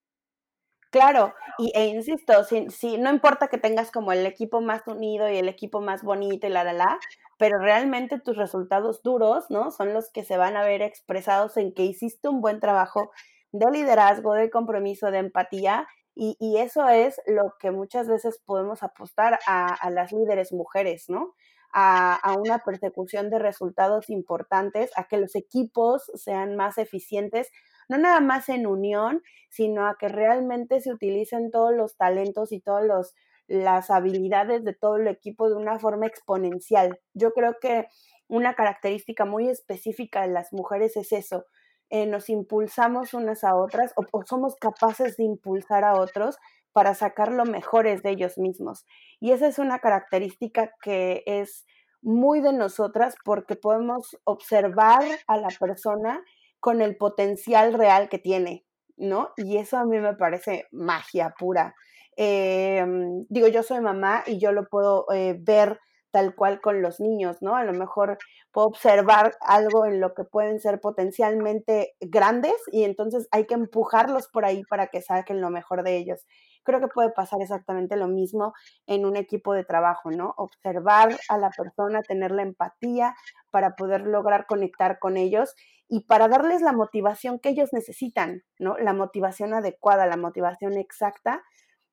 Claro, 0.94 1.34
y, 1.58 1.72
e 1.74 1.86
insisto, 1.86 2.44
si, 2.44 2.98
no 2.98 3.10
importa 3.10 3.48
que 3.48 3.58
tengas 3.58 3.90
como 3.90 4.12
el 4.12 4.24
equipo 4.26 4.60
más 4.60 4.86
unido 4.86 5.28
y 5.28 5.36
el 5.38 5.48
equipo 5.48 5.80
más 5.80 6.04
bonito 6.04 6.46
y 6.46 6.50
la, 6.50 6.62
la, 6.62 6.72
la, 6.72 7.00
pero 7.36 7.58
realmente 7.58 8.20
tus 8.20 8.36
resultados 8.36 9.02
duros, 9.02 9.46
¿no? 9.50 9.72
Son 9.72 9.92
los 9.92 10.12
que 10.12 10.22
se 10.22 10.36
van 10.36 10.56
a 10.56 10.62
ver 10.62 10.82
expresados 10.82 11.56
en 11.56 11.74
que 11.74 11.82
hiciste 11.82 12.28
un 12.28 12.40
buen 12.40 12.60
trabajo 12.60 13.10
de 13.50 13.68
liderazgo, 13.72 14.34
de 14.34 14.50
compromiso, 14.50 15.10
de 15.10 15.18
empatía, 15.18 15.88
y, 16.14 16.58
eso 16.58 16.88
es 16.88 17.20
lo 17.26 17.56
que 17.58 17.72
muchas 17.72 18.06
veces 18.06 18.40
podemos 18.46 18.84
apostar 18.84 19.40
a, 19.48 19.90
las 19.90 20.12
líderes 20.12 20.52
mujeres, 20.52 21.06
¿no? 21.08 21.34
A, 21.72 22.36
una 22.38 22.60
persecución 22.60 23.30
de 23.30 23.40
resultados 23.40 24.10
importantes, 24.10 24.92
a 24.94 25.08
que 25.08 25.16
los 25.16 25.34
equipos 25.34 26.04
sean 26.14 26.54
más 26.54 26.78
eficientes, 26.78 27.50
no 27.88 27.98
nada 27.98 28.20
más 28.20 28.48
en 28.48 28.66
unión, 28.66 29.22
sino 29.50 29.86
a 29.86 29.96
que 29.98 30.08
realmente 30.08 30.80
se 30.80 30.92
utilicen 30.92 31.50
todos 31.50 31.72
los 31.74 31.96
talentos 31.96 32.52
y 32.52 32.60
todas 32.60 33.14
las 33.46 33.90
habilidades 33.90 34.64
de 34.64 34.74
todo 34.74 34.96
el 34.96 35.08
equipo 35.08 35.48
de 35.48 35.56
una 35.56 35.78
forma 35.78 36.06
exponencial. 36.06 36.98
Yo 37.12 37.32
creo 37.32 37.56
que 37.60 37.86
una 38.28 38.54
característica 38.54 39.24
muy 39.24 39.48
específica 39.48 40.22
de 40.22 40.32
las 40.32 40.52
mujeres 40.52 40.96
es 40.96 41.12
eso. 41.12 41.44
Eh, 41.90 42.06
nos 42.06 42.30
impulsamos 42.30 43.14
unas 43.14 43.44
a 43.44 43.54
otras 43.54 43.92
o, 43.96 44.04
o 44.10 44.24
somos 44.24 44.56
capaces 44.56 45.16
de 45.16 45.24
impulsar 45.24 45.84
a 45.84 45.94
otros 45.94 46.36
para 46.72 46.94
sacar 46.94 47.30
lo 47.30 47.44
mejores 47.44 48.02
de 48.02 48.10
ellos 48.10 48.36
mismos. 48.38 48.84
Y 49.20 49.30
esa 49.30 49.46
es 49.46 49.58
una 49.58 49.78
característica 49.78 50.72
que 50.82 51.22
es 51.26 51.64
muy 52.02 52.40
de 52.40 52.52
nosotras 52.52 53.14
porque 53.24 53.56
podemos 53.56 54.18
observar 54.24 55.04
a 55.26 55.36
la 55.36 55.48
persona 55.58 56.22
con 56.64 56.80
el 56.80 56.96
potencial 56.96 57.74
real 57.74 58.08
que 58.08 58.18
tiene, 58.18 58.64
¿no? 58.96 59.32
Y 59.36 59.58
eso 59.58 59.76
a 59.76 59.84
mí 59.84 59.98
me 59.98 60.14
parece 60.14 60.64
magia 60.72 61.34
pura. 61.38 61.74
Eh, 62.16 62.82
digo, 63.28 63.48
yo 63.48 63.62
soy 63.62 63.82
mamá 63.82 64.24
y 64.26 64.38
yo 64.40 64.50
lo 64.50 64.66
puedo 64.66 65.04
eh, 65.12 65.36
ver 65.38 65.78
tal 66.10 66.34
cual 66.34 66.62
con 66.62 66.80
los 66.80 67.00
niños, 67.00 67.36
¿no? 67.42 67.54
A 67.54 67.64
lo 67.64 67.74
mejor 67.74 68.16
puedo 68.50 68.68
observar 68.68 69.36
algo 69.42 69.84
en 69.84 70.00
lo 70.00 70.14
que 70.14 70.24
pueden 70.24 70.58
ser 70.58 70.80
potencialmente 70.80 71.96
grandes 72.00 72.54
y 72.72 72.84
entonces 72.84 73.28
hay 73.30 73.44
que 73.44 73.52
empujarlos 73.52 74.28
por 74.28 74.46
ahí 74.46 74.62
para 74.70 74.86
que 74.86 75.02
saquen 75.02 75.42
lo 75.42 75.50
mejor 75.50 75.82
de 75.82 75.98
ellos. 75.98 76.24
Creo 76.62 76.80
que 76.80 76.88
puede 76.88 77.10
pasar 77.10 77.42
exactamente 77.42 77.96
lo 77.96 78.08
mismo 78.08 78.54
en 78.86 79.04
un 79.04 79.16
equipo 79.16 79.52
de 79.52 79.64
trabajo, 79.64 80.10
¿no? 80.10 80.32
Observar 80.38 81.14
a 81.28 81.36
la 81.36 81.50
persona, 81.50 82.00
tener 82.00 82.30
la 82.30 82.40
empatía 82.40 83.14
para 83.50 83.76
poder 83.76 84.06
lograr 84.06 84.46
conectar 84.46 84.98
con 84.98 85.18
ellos 85.18 85.54
y 85.88 86.04
para 86.04 86.28
darles 86.28 86.62
la 86.62 86.72
motivación 86.72 87.38
que 87.38 87.50
ellos 87.50 87.70
necesitan, 87.72 88.42
¿no? 88.58 88.76
La 88.78 88.92
motivación 88.92 89.54
adecuada, 89.54 90.06
la 90.06 90.16
motivación 90.16 90.74
exacta, 90.78 91.42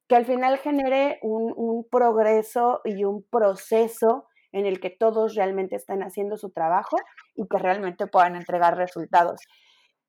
que 0.08 0.16
al 0.16 0.26
final 0.26 0.58
genere 0.58 1.20
un, 1.22 1.88
progreso 1.90 2.82
y 2.84 3.04
un 3.04 3.24
proceso 3.30 4.28
en 4.52 4.66
el 4.66 4.80
que 4.80 4.90
todos 4.90 5.36
realmente 5.36 5.76
estén 5.76 6.04
haciendo 6.04 6.38
su 6.38 6.52
trabajo 6.52 6.98
y 7.36 7.48
que 7.48 7.58
realmente 7.58 8.08
puedan 8.08 8.36
entregar 8.36 8.78
resultados. 8.78 9.42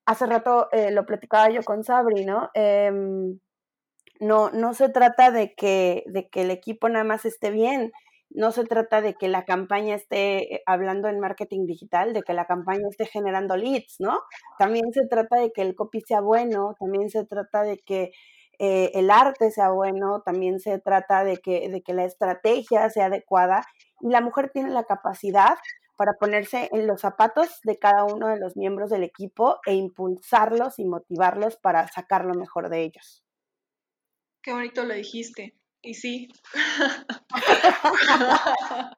Hace 0.04 0.26
rato 0.26 0.68
eh, 0.72 0.90
lo 0.90 1.06
platicaba 1.06 1.50
yo 1.50 1.62
con 1.62 1.84
Sabri, 1.84 2.24
¿no? 2.24 2.50
Eh, 2.54 2.90
no, 4.20 4.50
no 4.50 4.74
se 4.74 4.88
trata 4.88 5.30
de 5.30 5.54
que, 5.54 6.04
de 6.06 6.28
que 6.28 6.42
el 6.42 6.50
equipo 6.50 6.88
nada 6.88 7.04
más 7.04 7.24
esté 7.24 7.50
bien, 7.50 7.92
no 8.34 8.52
se 8.52 8.64
trata 8.64 9.00
de 9.00 9.14
que 9.14 9.28
la 9.28 9.44
campaña 9.44 9.94
esté 9.94 10.54
eh, 10.54 10.62
hablando 10.66 11.08
en 11.08 11.20
marketing 11.20 11.66
digital, 11.66 12.12
de 12.12 12.22
que 12.22 12.32
la 12.32 12.46
campaña 12.46 12.88
esté 12.88 13.06
generando 13.06 13.56
leads, 13.56 13.96
¿no? 13.98 14.20
También 14.58 14.92
se 14.92 15.06
trata 15.06 15.40
de 15.40 15.52
que 15.52 15.62
el 15.62 15.74
copy 15.74 16.00
sea 16.00 16.20
bueno, 16.20 16.74
también 16.78 17.10
se 17.10 17.24
trata 17.24 17.62
de 17.62 17.78
que 17.78 18.10
eh, 18.58 18.90
el 18.94 19.10
arte 19.10 19.50
sea 19.50 19.70
bueno, 19.70 20.22
también 20.24 20.60
se 20.60 20.78
trata 20.78 21.24
de 21.24 21.38
que, 21.38 21.68
de 21.68 21.82
que 21.82 21.94
la 21.94 22.04
estrategia 22.04 22.88
sea 22.90 23.06
adecuada 23.06 23.64
y 24.00 24.08
la 24.08 24.20
mujer 24.20 24.50
tiene 24.50 24.70
la 24.70 24.84
capacidad 24.84 25.56
para 25.96 26.14
ponerse 26.18 26.68
en 26.72 26.86
los 26.86 27.00
zapatos 27.00 27.60
de 27.64 27.78
cada 27.78 28.04
uno 28.04 28.28
de 28.28 28.38
los 28.38 28.56
miembros 28.56 28.90
del 28.90 29.04
equipo 29.04 29.58
e 29.66 29.74
impulsarlos 29.74 30.78
y 30.78 30.84
motivarlos 30.84 31.56
para 31.56 31.86
sacar 31.88 32.24
lo 32.24 32.34
mejor 32.34 32.70
de 32.70 32.82
ellos. 32.82 33.24
Qué 34.42 34.52
bonito 34.52 34.84
lo 34.84 34.94
dijiste. 34.94 35.54
Y 35.82 35.94
sí. 35.94 36.28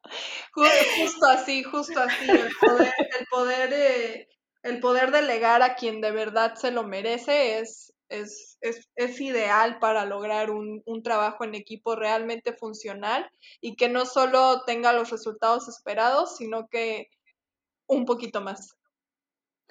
justo 0.54 1.26
así, 1.30 1.62
justo 1.62 2.00
así. 2.00 2.30
El 2.30 2.50
poder, 2.60 2.92
el 3.18 3.26
poder, 3.30 3.70
de, 3.70 4.28
el 4.62 4.80
poder 4.80 5.10
delegar 5.10 5.62
a 5.62 5.76
quien 5.76 6.02
de 6.02 6.10
verdad 6.10 6.56
se 6.56 6.70
lo 6.70 6.84
merece 6.84 7.58
es, 7.58 7.94
es, 8.10 8.58
es, 8.60 8.90
es 8.96 9.18
ideal 9.20 9.78
para 9.78 10.04
lograr 10.04 10.50
un, 10.50 10.82
un, 10.84 11.02
trabajo 11.02 11.44
en 11.44 11.54
equipo 11.54 11.96
realmente 11.96 12.52
funcional 12.52 13.30
y 13.62 13.76
que 13.76 13.88
no 13.88 14.04
solo 14.04 14.64
tenga 14.64 14.92
los 14.92 15.10
resultados 15.10 15.68
esperados, 15.68 16.36
sino 16.36 16.68
que 16.68 17.08
un 17.86 18.04
poquito 18.04 18.42
más. 18.42 18.76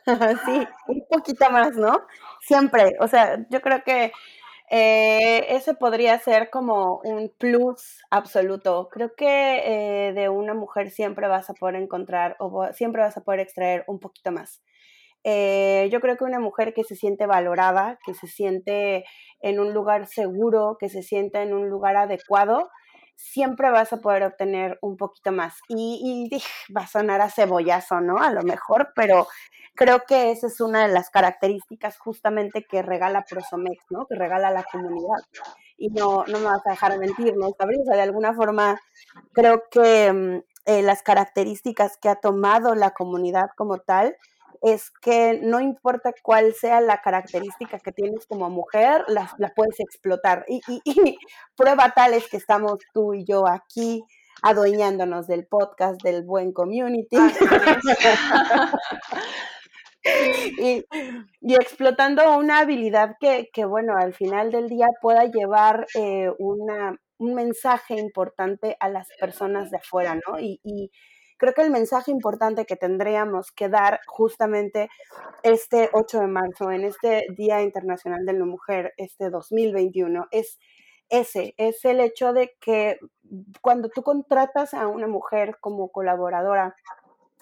sí, 0.46 0.68
un 0.88 1.06
poquito 1.10 1.50
más, 1.50 1.76
¿no? 1.76 2.06
Siempre, 2.42 2.96
o 3.00 3.08
sea, 3.08 3.46
yo 3.50 3.62
creo 3.62 3.84
que 3.84 4.12
eh, 4.76 5.46
ese 5.56 5.76
podría 5.76 6.18
ser 6.18 6.50
como 6.50 7.00
un 7.04 7.32
plus 7.38 8.00
absoluto. 8.10 8.90
Creo 8.92 9.14
que 9.16 10.08
eh, 10.08 10.14
de 10.14 10.30
una 10.30 10.56
mujer 10.56 10.90
siempre 10.90 11.28
vas 11.28 11.48
a 11.52 11.54
poder 11.54 11.76
encontrar 11.76 12.36
o 12.40 12.66
siempre 12.74 13.04
vas 13.04 13.16
a 13.16 13.22
poder 13.22 13.40
extraer 13.42 13.84
un 13.88 14.00
poquito 14.00 14.32
más. 14.32 14.64
Eh, 15.24 15.90
yo 15.92 16.00
creo 16.02 16.18
que 16.18 16.24
una 16.24 16.40
mujer 16.40 16.74
que 16.74 16.84
se 16.84 16.96
siente 16.96 17.28
valorada, 17.28 18.00
que 18.04 18.16
se 18.16 18.26
siente 18.26 19.06
en 19.42 19.60
un 19.60 19.74
lugar 19.76 20.08
seguro, 20.08 20.78
que 20.80 20.90
se 20.90 21.04
siente 21.04 21.44
en 21.44 21.54
un 21.54 21.70
lugar 21.70 21.96
adecuado, 21.96 22.68
siempre 23.24 23.72
vas 23.72 23.94
a 23.94 23.98
poder 23.98 24.24
obtener 24.24 24.78
un 24.82 24.98
poquito 24.98 25.32
más. 25.32 25.56
Y, 25.70 26.30
va 26.76 26.82
a 26.82 26.88
sonar 26.88 27.22
a 27.22 27.30
cebollazo, 27.30 28.02
¿no? 28.02 28.18
A 28.18 28.32
lo 28.32 28.44
mejor, 28.44 28.92
pero 28.96 29.28
creo 29.76 30.04
que 30.06 30.32
esa 30.32 30.48
es 30.48 30.60
una 30.60 30.88
de 30.88 30.94
las 30.94 31.10
características 31.10 31.98
justamente 31.98 32.66
que 32.70 32.82
regala 32.82 33.24
Prosomex, 33.28 33.86
¿no? 33.90 34.06
Que 34.08 34.16
regala 34.16 34.52
la 34.52 34.64
comunidad. 34.64 35.20
Y 35.78 35.90
no, 35.90 36.26
no 36.28 36.40
me 36.40 36.46
vas 36.46 36.66
a 36.66 36.72
dejar 36.72 36.94
de 36.94 37.00
mentir, 37.00 37.36
¿no? 37.38 37.50
de 37.58 38.02
alguna 38.02 38.34
forma, 38.34 38.80
creo 39.32 39.64
que 39.72 40.12
mm, 40.12 40.44
eh, 40.66 40.82
las 40.82 41.02
características 41.02 41.98
que 41.98 42.10
ha 42.10 42.16
tomado 42.16 42.76
la 42.76 42.92
comunidad 42.92 43.50
como 43.56 43.80
tal 43.80 44.16
es 44.64 44.92
que 45.02 45.42
no 45.44 45.60
importa 45.60 46.14
cuál 46.24 46.54
sea 46.54 46.80
la 46.80 47.02
característica 47.02 47.80
que 47.80 47.92
tienes 47.92 48.26
como 48.26 48.50
mujer, 48.50 49.04
la, 49.10 49.30
la 49.38 49.54
puedes 49.54 49.78
explotar. 49.82 50.46
Y, 50.48 50.62
y, 50.70 50.82
y, 50.86 51.18
prueba 51.58 51.92
tal 51.94 52.14
es 52.14 52.30
que 52.30 52.38
estamos 52.38 52.80
tú 52.94 53.14
y 53.14 53.26
yo 53.26 53.46
aquí 53.46 54.06
adueñándonos 54.42 55.28
del 55.28 55.46
podcast 55.46 56.02
del 56.02 56.24
buen 56.24 56.54
community. 56.54 57.18
y, 60.60 60.86
y, 61.42 61.56
explotando 61.56 62.38
una 62.38 62.60
habilidad 62.60 63.18
que, 63.20 63.50
que, 63.52 63.66
bueno, 63.66 63.98
al 63.98 64.14
final 64.14 64.50
del 64.50 64.70
día 64.70 64.88
pueda 65.02 65.26
llevar 65.26 65.88
eh, 65.94 66.32
una, 66.40 66.98
un 67.18 67.34
mensaje 67.34 67.96
importante 67.96 68.78
a 68.80 68.88
las 68.88 69.10
personas 69.20 69.72
de 69.72 69.78
afuera, 69.78 70.18
¿no? 70.26 70.40
Y 70.40 70.62
creo 71.38 71.54
que 71.54 71.62
el 71.62 71.72
mensaje 71.72 72.12
importante 72.12 72.66
que 72.66 72.76
tendríamos 72.76 73.52
que 73.52 73.70
dar 73.70 74.00
justamente 74.08 74.90
este 75.44 75.90
8 75.94 76.20
de 76.20 76.28
marzo, 76.28 76.72
en 76.72 76.84
este 76.84 77.26
Día 77.36 77.62
Internacional 77.62 78.26
de 78.26 78.34
la 78.34 78.46
Mujer, 78.46 78.94
este 78.98 79.30
2021, 79.30 80.28
es 80.32 80.60
ese, 81.10 81.54
es 81.58 81.84
el 81.86 82.00
hecho 82.00 82.34
de 82.34 82.56
que 82.60 82.98
cuando 83.62 83.90
tú 83.90 84.04
contratas 84.04 84.74
a 84.74 84.88
una 84.88 85.08
mujer 85.08 85.58
como 85.60 85.90
colaboradora 85.92 86.76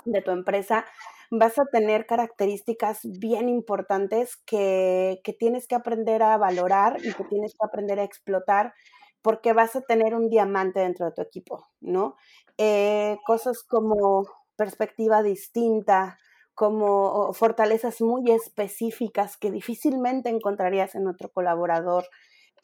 de 0.05 0.21
tu 0.21 0.31
empresa, 0.31 0.85
vas 1.29 1.57
a 1.57 1.65
tener 1.65 2.05
características 2.05 2.99
bien 3.03 3.47
importantes 3.47 4.35
que, 4.45 5.21
que, 5.23 5.31
tienes 5.31 5.67
que 5.67 5.75
aprender 5.75 6.21
a 6.23 6.37
valorar 6.37 6.97
y 7.03 7.13
que 7.13 7.23
tienes 7.23 7.53
que 7.53 7.65
aprender 7.65 7.99
a 7.99 8.03
explotar 8.03 8.73
porque 9.21 9.53
vas 9.53 9.75
a 9.75 9.81
tener 9.81 10.15
un 10.15 10.29
diamante 10.29 10.79
dentro 10.79 11.05
de 11.05 11.11
tu 11.13 11.21
equipo, 11.21 11.67
¿no? 11.79 12.15
Eh, 12.57 13.17
cosas 13.25 13.63
como 13.63 14.25
perspectiva 14.55 15.23
distinta, 15.23 16.17
como 16.53 17.33
fortalezas 17.33 18.01
muy 18.01 18.31
específicas 18.31 19.37
que 19.37 19.51
difícilmente 19.51 20.29
encontrarías 20.29 20.95
en 20.95 21.07
otro 21.07 21.29
colaborador, 21.29 22.05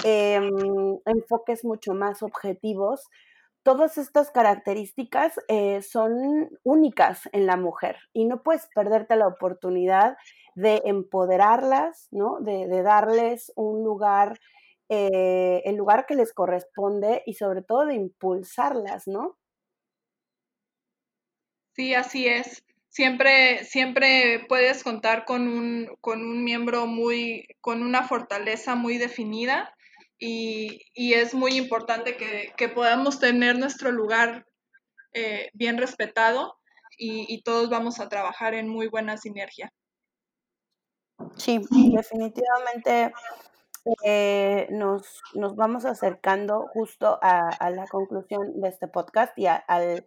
em, 0.04 0.52
enfoques 1.06 1.66
mucho 1.66 1.94
más 1.94 2.22
objetivos. 2.22 3.08
Todas 3.64 3.98
estas 3.98 4.32
características 4.32 5.40
eh, 5.48 5.82
son 5.82 6.50
únicas 6.64 7.22
en 7.34 7.48
la 7.48 7.58
mujer 7.58 7.98
y 8.14 8.26
no 8.26 8.44
puedes 8.44 8.68
perderte 8.76 9.16
la 9.16 9.28
oportunidad 9.28 10.18
de 10.56 10.82
empoderarlas, 10.86 12.08
¿no? 12.12 12.38
de, 12.42 12.68
de 12.68 12.84
darles 12.84 13.52
un 13.56 13.84
lugar, 13.84 14.40
eh, 14.90 15.62
el 15.66 15.76
lugar 15.76 16.06
que 16.06 16.16
les 16.16 16.34
corresponde 16.34 17.24
y 17.26 17.34
sobre 17.34 17.62
todo 17.62 17.86
de 17.86 17.96
impulsarlas, 17.96 19.08
¿no? 19.08 19.38
Sí, 21.76 21.94
así 21.94 22.28
es. 22.28 22.64
Siempre, 22.90 23.64
siempre 23.66 24.46
puedes 24.48 24.84
contar 24.84 25.26
con 25.26 25.48
un, 25.48 25.90
con 26.02 26.22
un 26.22 26.44
miembro 26.44 26.88
muy, 26.88 27.48
con 27.62 27.84
una 27.84 28.08
fortaleza 28.08 28.76
muy 28.76 28.98
definida 28.98 29.76
y, 30.18 30.82
y 30.94 31.14
es 31.14 31.34
muy 31.36 31.58
importante 31.58 32.18
que, 32.18 32.54
que, 32.58 32.70
podamos 32.70 33.20
tener 33.20 33.60
nuestro 33.60 33.92
lugar 33.92 34.48
eh, 35.14 35.52
bien 35.54 35.78
respetado 35.78 36.58
y, 36.98 37.32
y, 37.32 37.44
todos 37.44 37.70
vamos 37.70 38.00
a 38.00 38.10
trabajar 38.10 38.56
en 38.56 38.68
muy 38.68 38.88
buena 38.88 39.18
sinergia. 39.18 39.72
Sí, 41.36 41.62
definitivamente 41.70 43.12
eh, 44.06 44.68
nos, 44.72 45.22
nos, 45.34 45.56
vamos 45.56 45.86
acercando 45.86 46.68
justo 46.74 47.20
a, 47.22 47.50
a, 47.50 47.70
la 47.70 47.86
conclusión 47.88 48.60
de 48.60 48.70
este 48.70 48.88
podcast 48.88 49.38
y 49.38 49.48
al 49.48 50.06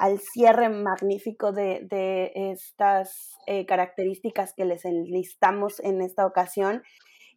al 0.00 0.18
cierre 0.18 0.70
magnífico 0.70 1.52
de, 1.52 1.86
de 1.90 2.32
estas 2.34 3.36
eh, 3.46 3.66
características 3.66 4.54
que 4.54 4.64
les 4.64 4.86
enlistamos 4.86 5.78
en 5.80 6.00
esta 6.00 6.24
ocasión. 6.24 6.82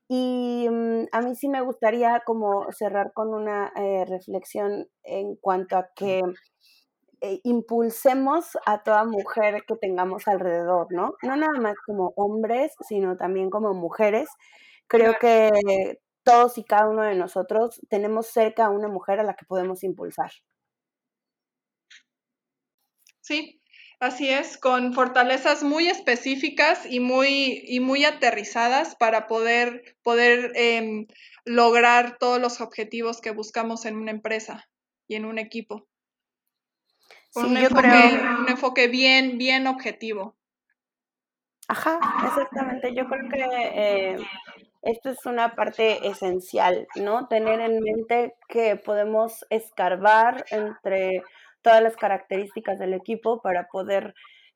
Y 0.08 0.68
um, 0.70 1.06
a 1.12 1.22
mí 1.22 1.36
sí 1.36 1.50
me 1.50 1.60
gustaría 1.60 2.22
como 2.26 2.72
cerrar 2.72 3.12
con 3.14 3.34
una 3.34 3.74
eh, 3.76 4.06
reflexión 4.06 4.88
en 5.04 5.36
cuanto 5.36 5.76
a 5.76 5.90
que 5.94 6.22
impulsemos 7.44 8.58
a 8.66 8.84
toda 8.84 9.06
mujer 9.06 9.64
que 9.66 9.76
tengamos 9.76 10.28
alrededor, 10.28 10.88
¿no? 10.90 11.14
No 11.22 11.36
nada 11.38 11.58
más 11.60 11.76
como 11.86 12.14
hombres, 12.18 12.74
sino 12.88 13.16
también 13.16 13.50
como 13.50 13.74
mujeres. 13.74 14.28
Creo 14.94 15.16
que 15.20 15.98
todos 16.24 16.60
y 16.60 16.64
cada 16.64 16.88
uno 16.88 17.02
de 17.02 17.16
nosotros 17.16 17.82
tenemos 17.90 18.28
cerca 18.28 18.66
a 18.66 18.70
una 18.70 18.88
mujer 18.88 19.20
a 19.20 19.24
la 19.24 19.36
que 19.36 19.44
podemos 19.44 19.84
impulsar. 19.84 20.32
Sí, 23.22 23.60
así 24.00 24.30
es, 24.30 24.60
con 24.60 24.94
fortalezas 24.94 25.64
muy 25.64 25.88
específicas 25.88 26.86
y 26.88 27.00
muy, 27.00 27.64
y 27.66 27.80
muy 27.80 28.06
aterrizadas 28.06 28.96
para 28.96 29.26
poder, 29.26 29.98
poder 30.04 30.52
eh, 30.54 31.08
lograr 31.44 32.20
todos 32.20 32.40
los 32.40 32.62
objetivos 32.62 33.20
que 33.20 33.32
buscamos 33.32 33.86
en 33.86 33.96
una 33.96 34.12
empresa 34.12 34.70
y 35.08 35.16
en 35.16 35.26
un 35.26 35.40
equipo. 35.40 35.88
Con 37.34 37.46
sí, 37.46 37.50
un, 37.50 37.58
enfoque, 37.58 37.82
creo... 37.82 38.40
un 38.42 38.50
enfoque 38.50 38.88
bien, 38.90 39.40
bien 39.40 39.66
objetivo. 39.66 40.38
Ajá, 41.68 41.98
exactamente. 42.28 42.94
Yo 42.94 43.08
creo 43.08 43.28
que 43.28 43.40
eh, 43.42 44.18
esto 44.84 45.10
es 45.10 45.26
una 45.26 45.56
parte 45.56 46.08
esencial, 46.08 46.88
¿no? 46.96 47.28
Tener 47.28 47.60
en 47.62 47.80
mente 47.80 48.36
que 48.48 48.76
podemos 48.76 49.46
escarbar 49.50 50.46
entre 50.52 51.24
todas 51.62 51.82
las 51.82 51.96
características 51.96 52.78
del 52.78 52.94
equipo 52.94 53.42
para 53.42 53.68
poder 53.72 54.14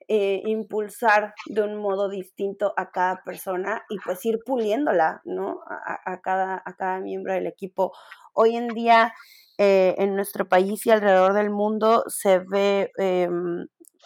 eh, 0.10 0.42
impulsar 0.46 1.34
de 1.48 1.64
un 1.64 1.78
modo 1.78 2.10
distinto 2.10 2.74
a 2.78 2.92
cada 2.92 3.24
persona 3.24 3.84
y 3.90 3.98
pues 4.00 4.24
ir 4.26 4.40
puliéndola, 4.46 5.22
¿no? 5.26 5.62
A, 5.66 6.22
cada, 6.22 6.62
a 6.66 6.74
cada 6.76 7.00
miembro 7.00 7.34
del 7.34 7.48
equipo. 7.48 7.94
Hoy 8.34 8.56
en 8.56 8.68
día 8.68 9.14
eh, 9.58 9.96
en 9.98 10.16
nuestro 10.16 10.48
país 10.48 10.86
y 10.86 10.92
alrededor 10.92 11.34
del 11.34 11.50
mundo 11.50 12.04
se 12.08 12.40
ve 12.40 12.92
eh, 12.98 13.28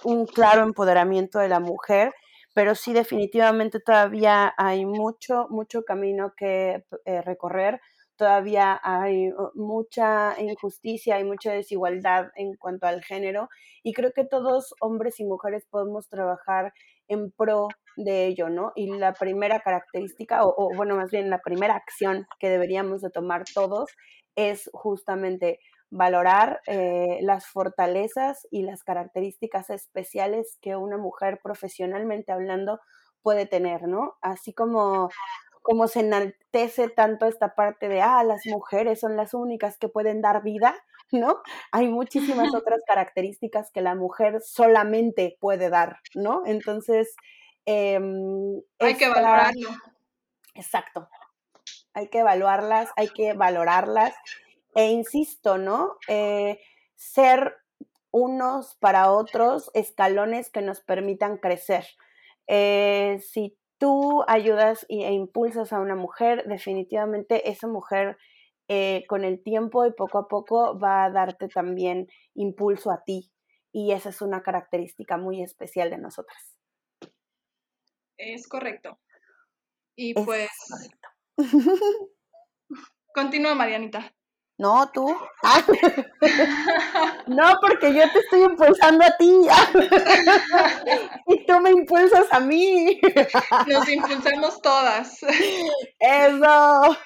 un 0.03 0.25
claro 0.25 0.63
empoderamiento 0.63 1.39
de 1.39 1.49
la 1.49 1.59
mujer, 1.59 2.13
pero 2.53 2.75
sí 2.75 2.93
definitivamente 2.93 3.79
todavía 3.79 4.53
hay 4.57 4.85
mucho, 4.85 5.47
mucho 5.49 5.83
camino 5.83 6.33
que 6.35 6.83
eh, 7.05 7.21
recorrer 7.21 7.81
todavía 8.21 8.79
hay 8.83 9.29
uh, 9.29 9.49
mucha 9.55 10.39
injusticia, 10.39 11.15
hay 11.15 11.23
mucha 11.23 11.53
desigualdad 11.53 12.27
en 12.35 12.55
cuanto 12.55 12.85
al 12.85 13.03
género 13.03 13.49
y 13.81 13.93
creo 13.93 14.11
que 14.13 14.25
todos, 14.25 14.75
hombres 14.79 15.19
y 15.19 15.25
mujeres, 15.25 15.65
podemos 15.67 16.07
trabajar 16.07 16.71
en 17.07 17.31
pro 17.31 17.69
de 17.97 18.27
ello, 18.27 18.47
¿no? 18.49 18.73
Y 18.75 18.91
la 18.95 19.13
primera 19.13 19.61
característica, 19.61 20.45
o, 20.45 20.53
o 20.55 20.69
bueno, 20.75 20.95
más 20.97 21.09
bien 21.09 21.31
la 21.31 21.39
primera 21.39 21.75
acción 21.75 22.27
que 22.39 22.49
deberíamos 22.49 23.01
de 23.01 23.09
tomar 23.09 23.43
todos 23.55 23.89
es 24.35 24.69
justamente 24.71 25.59
valorar 25.91 26.61
eh, 26.65 27.19
las 27.21 27.45
fortalezas 27.45 28.47
y 28.49 28.63
las 28.63 28.83
características 28.83 29.69
especiales 29.69 30.57
que 30.61 30.75
una 30.75 30.97
mujer 30.97 31.39
profesionalmente 31.43 32.31
hablando 32.31 32.79
puede 33.21 33.45
tener, 33.45 33.87
¿no? 33.87 34.17
Así 34.21 34.53
como 34.53 35.09
como 35.61 35.87
se 35.87 35.99
enaltece 35.99 36.89
tanto 36.89 37.27
esta 37.27 37.53
parte 37.55 37.87
de, 37.87 38.01
ah, 38.01 38.23
las 38.23 38.45
mujeres 38.47 38.99
son 38.99 39.15
las 39.15 39.33
únicas 39.33 39.77
que 39.77 39.89
pueden 39.89 40.21
dar 40.21 40.41
vida, 40.41 40.75
¿no? 41.11 41.41
Hay 41.71 41.87
muchísimas 41.87 42.53
otras 42.55 42.81
características 42.87 43.71
que 43.71 43.81
la 43.81 43.95
mujer 43.95 44.41
solamente 44.43 45.37
puede 45.39 45.69
dar, 45.69 45.99
¿no? 46.15 46.43
Entonces, 46.45 47.15
eh, 47.65 47.99
hay 48.79 48.93
esta... 48.93 48.97
que 48.97 49.09
valorarlo. 49.09 49.69
Exacto. 50.55 51.07
hay 51.93 52.07
que 52.09 52.19
evaluarlas, 52.19 52.89
hay 52.95 53.09
que 53.09 53.33
valorarlas. 53.33 54.15
E 54.75 54.91
insisto, 54.91 55.57
¿no? 55.57 55.97
Eh, 56.07 56.59
ser 56.95 57.55
unos 58.11 58.75
para 58.75 59.11
otros 59.11 59.71
escalones 59.73 60.49
que 60.49 60.61
nos 60.61 60.81
permitan 60.81 61.37
crecer. 61.37 61.85
Eh, 62.47 63.19
si 63.21 63.57
tú 63.77 64.23
ayudas 64.27 64.85
e 64.89 65.11
impulsas 65.11 65.73
a 65.73 65.79
una 65.79 65.95
mujer, 65.95 66.45
definitivamente 66.47 67.49
esa 67.49 67.67
mujer 67.67 68.17
eh, 68.67 69.03
con 69.07 69.23
el 69.23 69.41
tiempo 69.41 69.85
y 69.85 69.91
poco 69.91 70.17
a 70.17 70.27
poco 70.27 70.77
va 70.79 71.05
a 71.05 71.09
darte 71.09 71.47
también 71.47 72.07
impulso 72.35 72.91
a 72.91 73.03
ti. 73.03 73.31
Y 73.73 73.91
esa 73.93 74.09
es 74.09 74.21
una 74.21 74.43
característica 74.43 75.17
muy 75.17 75.41
especial 75.41 75.89
de 75.89 75.97
nosotras. 75.97 76.55
Es 78.17 78.47
correcto. 78.47 78.99
Y 79.95 80.13
pues... 80.13 80.51
Continúa, 83.13 83.55
Marianita. 83.55 84.13
No, 84.61 84.91
tú. 84.93 85.11
Ah. 85.41 85.65
no, 87.25 87.53
porque 87.61 87.91
yo 87.95 88.03
te 88.11 88.19
estoy 88.19 88.43
impulsando 88.43 89.03
a 89.03 89.17
ti. 89.17 89.47
y 91.27 91.45
tú 91.47 91.59
me 91.61 91.71
impulsas 91.71 92.27
a 92.31 92.39
mí. 92.39 93.01
Nos 93.65 93.89
impulsamos 93.89 94.61
todas. 94.61 95.17
Eso. 95.97 96.97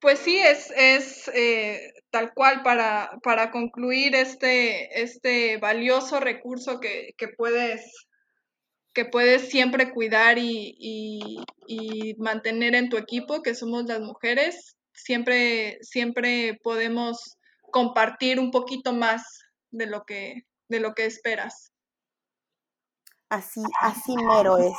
Pues 0.00 0.20
sí, 0.20 0.38
es, 0.38 0.72
es 0.76 1.28
eh, 1.34 1.92
tal 2.10 2.32
cual 2.32 2.62
para, 2.62 3.18
para 3.24 3.50
concluir 3.50 4.14
este, 4.14 5.02
este 5.02 5.56
valioso 5.56 6.20
recurso 6.20 6.78
que, 6.78 7.14
que 7.18 7.26
puedes 7.26 8.06
que 8.92 9.04
puedes 9.04 9.48
siempre 9.50 9.92
cuidar 9.92 10.38
y, 10.38 10.76
y, 11.66 12.14
mantener 12.18 12.74
en 12.74 12.88
tu 12.88 12.96
equipo, 12.96 13.40
que 13.40 13.54
somos 13.54 13.84
las 13.84 14.00
mujeres, 14.00 14.76
siempre, 15.04 15.78
siempre 15.82 16.58
podemos 16.62 17.38
compartir 17.70 18.38
un 18.38 18.50
poquito 18.50 18.92
más 18.92 19.22
de 19.70 19.86
lo 19.86 20.04
que, 20.04 20.46
de 20.68 20.80
lo 20.80 20.94
que 20.94 21.06
esperas. 21.06 21.72
Así, 23.28 23.62
así 23.80 24.16
mero 24.16 24.58
es. 24.58 24.74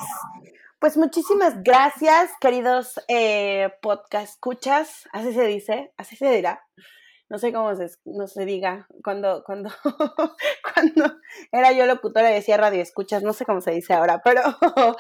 Pues 0.80 0.98
muchísimas 0.98 1.62
gracias, 1.64 2.32
queridos 2.42 3.00
eh, 3.08 3.72
podcast 3.82 4.34
escuchas, 4.34 5.08
así 5.14 5.32
se 5.32 5.46
dice, 5.46 5.94
así 5.96 6.16
se 6.16 6.30
dirá. 6.32 6.66
No 7.32 7.40
sé 7.40 7.54
cómo 7.54 7.74
se, 7.78 7.90
no 8.04 8.28
se 8.28 8.44
diga, 8.44 8.90
cuando, 9.06 9.42
cuando, 9.46 9.70
cuando 10.74 11.16
era 11.54 11.72
yo 11.72 11.86
locutora 11.86 12.30
y 12.30 12.34
decía 12.34 12.58
radio 12.58 12.82
escuchas, 12.82 13.24
no 13.24 13.32
sé 13.32 13.46
cómo 13.46 13.62
se 13.62 13.72
dice 13.72 13.94
ahora, 13.94 14.22
pero 14.22 14.42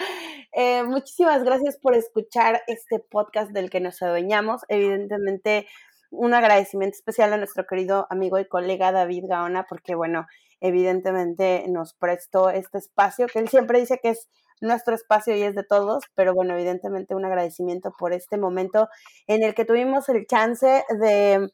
eh, 0.53 0.81
muchísimas 0.83 1.43
gracias 1.43 1.77
por 1.77 1.93
escuchar 1.93 2.61
este 2.67 2.99
podcast 2.99 3.51
del 3.51 3.69
que 3.69 3.81
nos 3.81 4.01
adueñamos. 4.01 4.61
Evidentemente, 4.69 5.67
un 6.09 6.33
agradecimiento 6.33 6.95
especial 6.95 7.33
a 7.33 7.37
nuestro 7.37 7.65
querido 7.67 8.07
amigo 8.09 8.39
y 8.39 8.47
colega 8.47 8.93
David 8.93 9.25
Gaona, 9.27 9.65
porque 9.67 9.95
bueno, 9.95 10.25
evidentemente 10.61 11.65
nos 11.67 11.93
prestó 11.95 12.49
este 12.49 12.77
espacio, 12.77 13.27
que 13.27 13.39
él 13.39 13.49
siempre 13.49 13.81
dice 13.81 13.99
que 14.01 14.11
es 14.11 14.29
nuestro 14.61 14.95
espacio 14.95 15.35
y 15.35 15.41
es 15.41 15.53
de 15.53 15.65
todos, 15.65 16.05
pero 16.15 16.33
bueno, 16.33 16.53
evidentemente 16.53 17.13
un 17.13 17.25
agradecimiento 17.25 17.91
por 17.99 18.13
este 18.13 18.37
momento 18.37 18.87
en 19.27 19.43
el 19.43 19.53
que 19.53 19.65
tuvimos 19.65 20.07
el 20.07 20.25
chance 20.27 20.85
de 20.97 21.49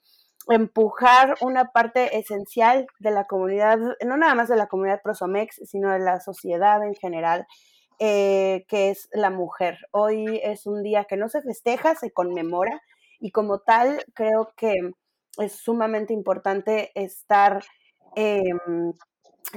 empujar 0.50 1.36
una 1.42 1.72
parte 1.72 2.18
esencial 2.18 2.88
de 3.00 3.12
la 3.12 3.26
comunidad, 3.26 3.78
no 4.06 4.18
nada 4.18 4.36
más 4.36 4.48
de 4.48 4.56
la 4.56 4.68
comunidad 4.68 5.02
Prosomex, 5.04 5.62
sino 5.66 5.92
de 5.92 6.00
la 6.00 6.20
sociedad 6.20 6.84
en 6.84 6.96
general, 6.96 7.46
eh, 8.00 8.66
que 8.68 8.90
es 8.90 9.10
la 9.12 9.30
mujer. 9.30 9.78
Hoy 9.92 10.40
es 10.44 10.66
un 10.68 10.84
día 10.84 11.06
que 11.06 11.18
no 11.18 11.30
se 11.30 11.42
festeja, 11.42 11.96
se 11.96 12.12
conmemora 12.12 12.82
y 13.20 13.32
como 13.32 13.60
tal 13.60 14.04
creo 14.14 14.54
que 14.56 14.74
es 15.40 15.54
sumamente 15.54 16.14
importante 16.14 16.92
estar 16.96 17.64
em, 18.16 18.94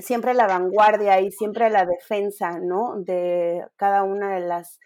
siempre 0.01 0.33
a 0.33 0.35
la 0.35 0.47
vanguardia 0.47 1.21
y 1.21 1.31
siempre 1.31 1.67
a 1.67 1.71
la 1.71 1.85
defensa, 1.87 2.59
¿no? 2.61 2.95
De 2.97 3.65
cada 3.77 4.03
una 4.03 4.35
de 4.35 4.41
las 4.41 4.79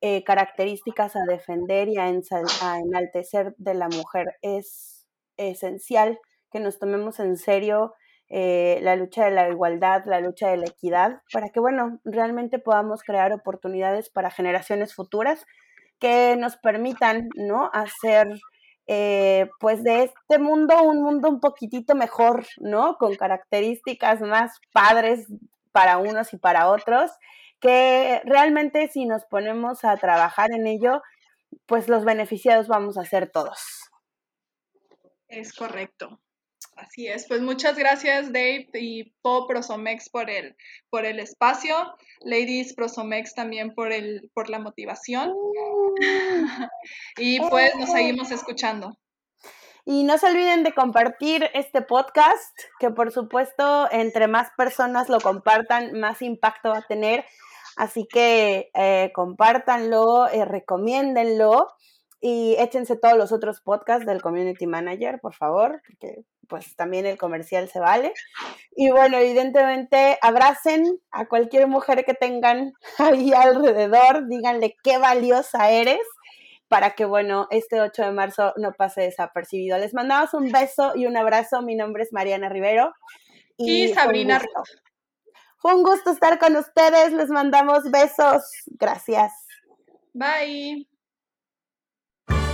eh, 0.00 0.24
características 0.24 1.16
a 1.16 1.24
defender 1.28 1.88
y 1.88 1.98
a 1.98 2.08
enaltecer 2.08 3.54
de 3.58 3.74
la 3.74 3.88
mujer. 3.88 4.36
Es 4.42 4.99
esencial 5.48 6.18
que 6.50 6.60
nos 6.60 6.78
tomemos 6.78 7.20
en 7.20 7.36
serio 7.36 7.94
eh, 8.28 8.78
la 8.82 8.94
lucha 8.94 9.24
de 9.24 9.32
la 9.32 9.48
igualdad, 9.48 10.04
la 10.06 10.20
lucha 10.20 10.48
de 10.48 10.56
la 10.56 10.66
equidad, 10.66 11.20
para 11.32 11.48
que, 11.48 11.58
bueno, 11.58 11.98
realmente 12.04 12.60
podamos 12.60 13.02
crear 13.02 13.32
oportunidades 13.32 14.08
para 14.08 14.30
generaciones 14.30 14.94
futuras 14.94 15.44
que 15.98 16.36
nos 16.38 16.56
permitan, 16.56 17.28
¿no? 17.34 17.70
Hacer, 17.72 18.28
eh, 18.86 19.50
pues, 19.58 19.82
de 19.82 20.04
este 20.04 20.38
mundo 20.38 20.80
un 20.82 21.02
mundo 21.02 21.28
un 21.28 21.40
poquitito 21.40 21.96
mejor, 21.96 22.46
¿no? 22.58 22.96
Con 22.98 23.16
características 23.16 24.20
más 24.20 24.60
padres 24.72 25.26
para 25.72 25.98
unos 25.98 26.32
y 26.32 26.38
para 26.38 26.68
otros, 26.68 27.10
que 27.60 28.22
realmente 28.24 28.88
si 28.88 29.06
nos 29.06 29.24
ponemos 29.24 29.84
a 29.84 29.96
trabajar 29.96 30.50
en 30.52 30.68
ello, 30.68 31.02
pues 31.66 31.88
los 31.88 32.04
beneficiados 32.04 32.68
vamos 32.68 32.96
a 32.96 33.04
ser 33.04 33.28
todos. 33.30 33.89
Es 35.30 35.52
correcto. 35.54 36.20
Así 36.76 37.06
es. 37.06 37.26
Pues 37.28 37.40
muchas 37.40 37.76
gracias, 37.76 38.32
Dave 38.32 38.68
y 38.74 39.12
Po 39.22 39.46
Prosomex 39.46 40.08
por 40.10 40.30
el, 40.30 40.56
por 40.88 41.04
el 41.04 41.20
espacio. 41.20 41.76
Ladies 42.20 42.74
Prosomex 42.74 43.34
también 43.34 43.74
por 43.74 43.92
el, 43.92 44.30
por 44.34 44.50
la 44.50 44.58
motivación. 44.58 45.32
y 47.16 47.40
pues 47.48 47.74
nos 47.76 47.90
seguimos 47.90 48.30
escuchando. 48.30 48.98
Y 49.84 50.04
no 50.04 50.18
se 50.18 50.26
olviden 50.26 50.62
de 50.62 50.72
compartir 50.72 51.50
este 51.54 51.82
podcast, 51.82 52.58
que 52.78 52.90
por 52.90 53.12
supuesto, 53.12 53.90
entre 53.90 54.28
más 54.28 54.50
personas 54.56 55.08
lo 55.08 55.20
compartan, 55.20 55.98
más 55.98 56.22
impacto 56.22 56.70
va 56.70 56.78
a 56.78 56.86
tener. 56.86 57.24
Así 57.76 58.06
que 58.10 58.70
eh, 58.74 59.10
compártanlo, 59.14 60.28
eh, 60.28 60.44
recomiéndenlo 60.44 61.68
y 62.20 62.56
échense 62.58 62.96
todos 62.96 63.16
los 63.16 63.32
otros 63.32 63.60
podcasts 63.60 64.06
del 64.06 64.20
Community 64.20 64.66
Manager, 64.66 65.20
por 65.20 65.34
favor, 65.34 65.80
porque 65.86 66.24
pues 66.48 66.74
también 66.76 67.06
el 67.06 67.16
comercial 67.16 67.68
se 67.68 67.80
vale. 67.80 68.12
Y 68.76 68.90
bueno, 68.90 69.16
evidentemente 69.16 70.18
abracen 70.20 71.00
a 71.10 71.26
cualquier 71.26 71.66
mujer 71.68 72.04
que 72.04 72.14
tengan 72.14 72.72
ahí 72.98 73.32
alrededor, 73.32 74.28
díganle 74.28 74.76
qué 74.82 74.98
valiosa 74.98 75.70
eres 75.70 76.00
para 76.70 76.94
que, 76.94 77.04
bueno, 77.04 77.48
este 77.50 77.80
8 77.80 78.02
de 78.02 78.12
marzo 78.12 78.52
no 78.56 78.72
pase 78.72 79.00
desapercibido. 79.00 79.76
Les 79.76 79.92
mandamos 79.92 80.34
un 80.34 80.52
beso 80.52 80.92
y 80.94 81.06
un 81.06 81.16
abrazo. 81.16 81.62
Mi 81.62 81.74
nombre 81.74 82.04
es 82.04 82.12
Mariana 82.12 82.48
Rivero. 82.48 82.94
Y, 83.56 83.88
Sabrina 83.88 84.40
Fue 85.58 85.74
un 85.74 85.82
gusto 85.82 86.12
estar 86.12 86.38
con 86.38 86.54
ustedes. 86.54 87.12
Les 87.12 87.28
mandamos 87.28 87.90
besos. 87.90 88.44
Gracias. 88.78 89.32
Bye. 90.12 90.89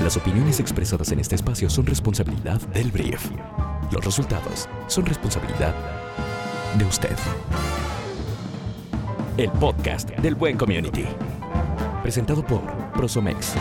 Las 0.06 0.16
opiniones 0.16 0.60
expresadas 0.60 1.10
en 1.10 1.18
este 1.18 1.34
espacio 1.34 1.68
son 1.68 1.84
responsabilidad 1.84 2.60
del 2.68 2.92
brief. 2.92 3.28
Los 3.90 4.04
resultados 4.04 4.68
son 4.86 5.04
responsabilidad 5.04 5.74
de 6.78 6.84
usted. 6.84 7.16
El 9.36 9.50
podcast 9.50 10.10
del 10.10 10.36
Buen 10.36 10.56
Community. 10.56 11.06
Presentado 12.04 12.46
por 12.46 12.62
Prosomex 12.92 13.54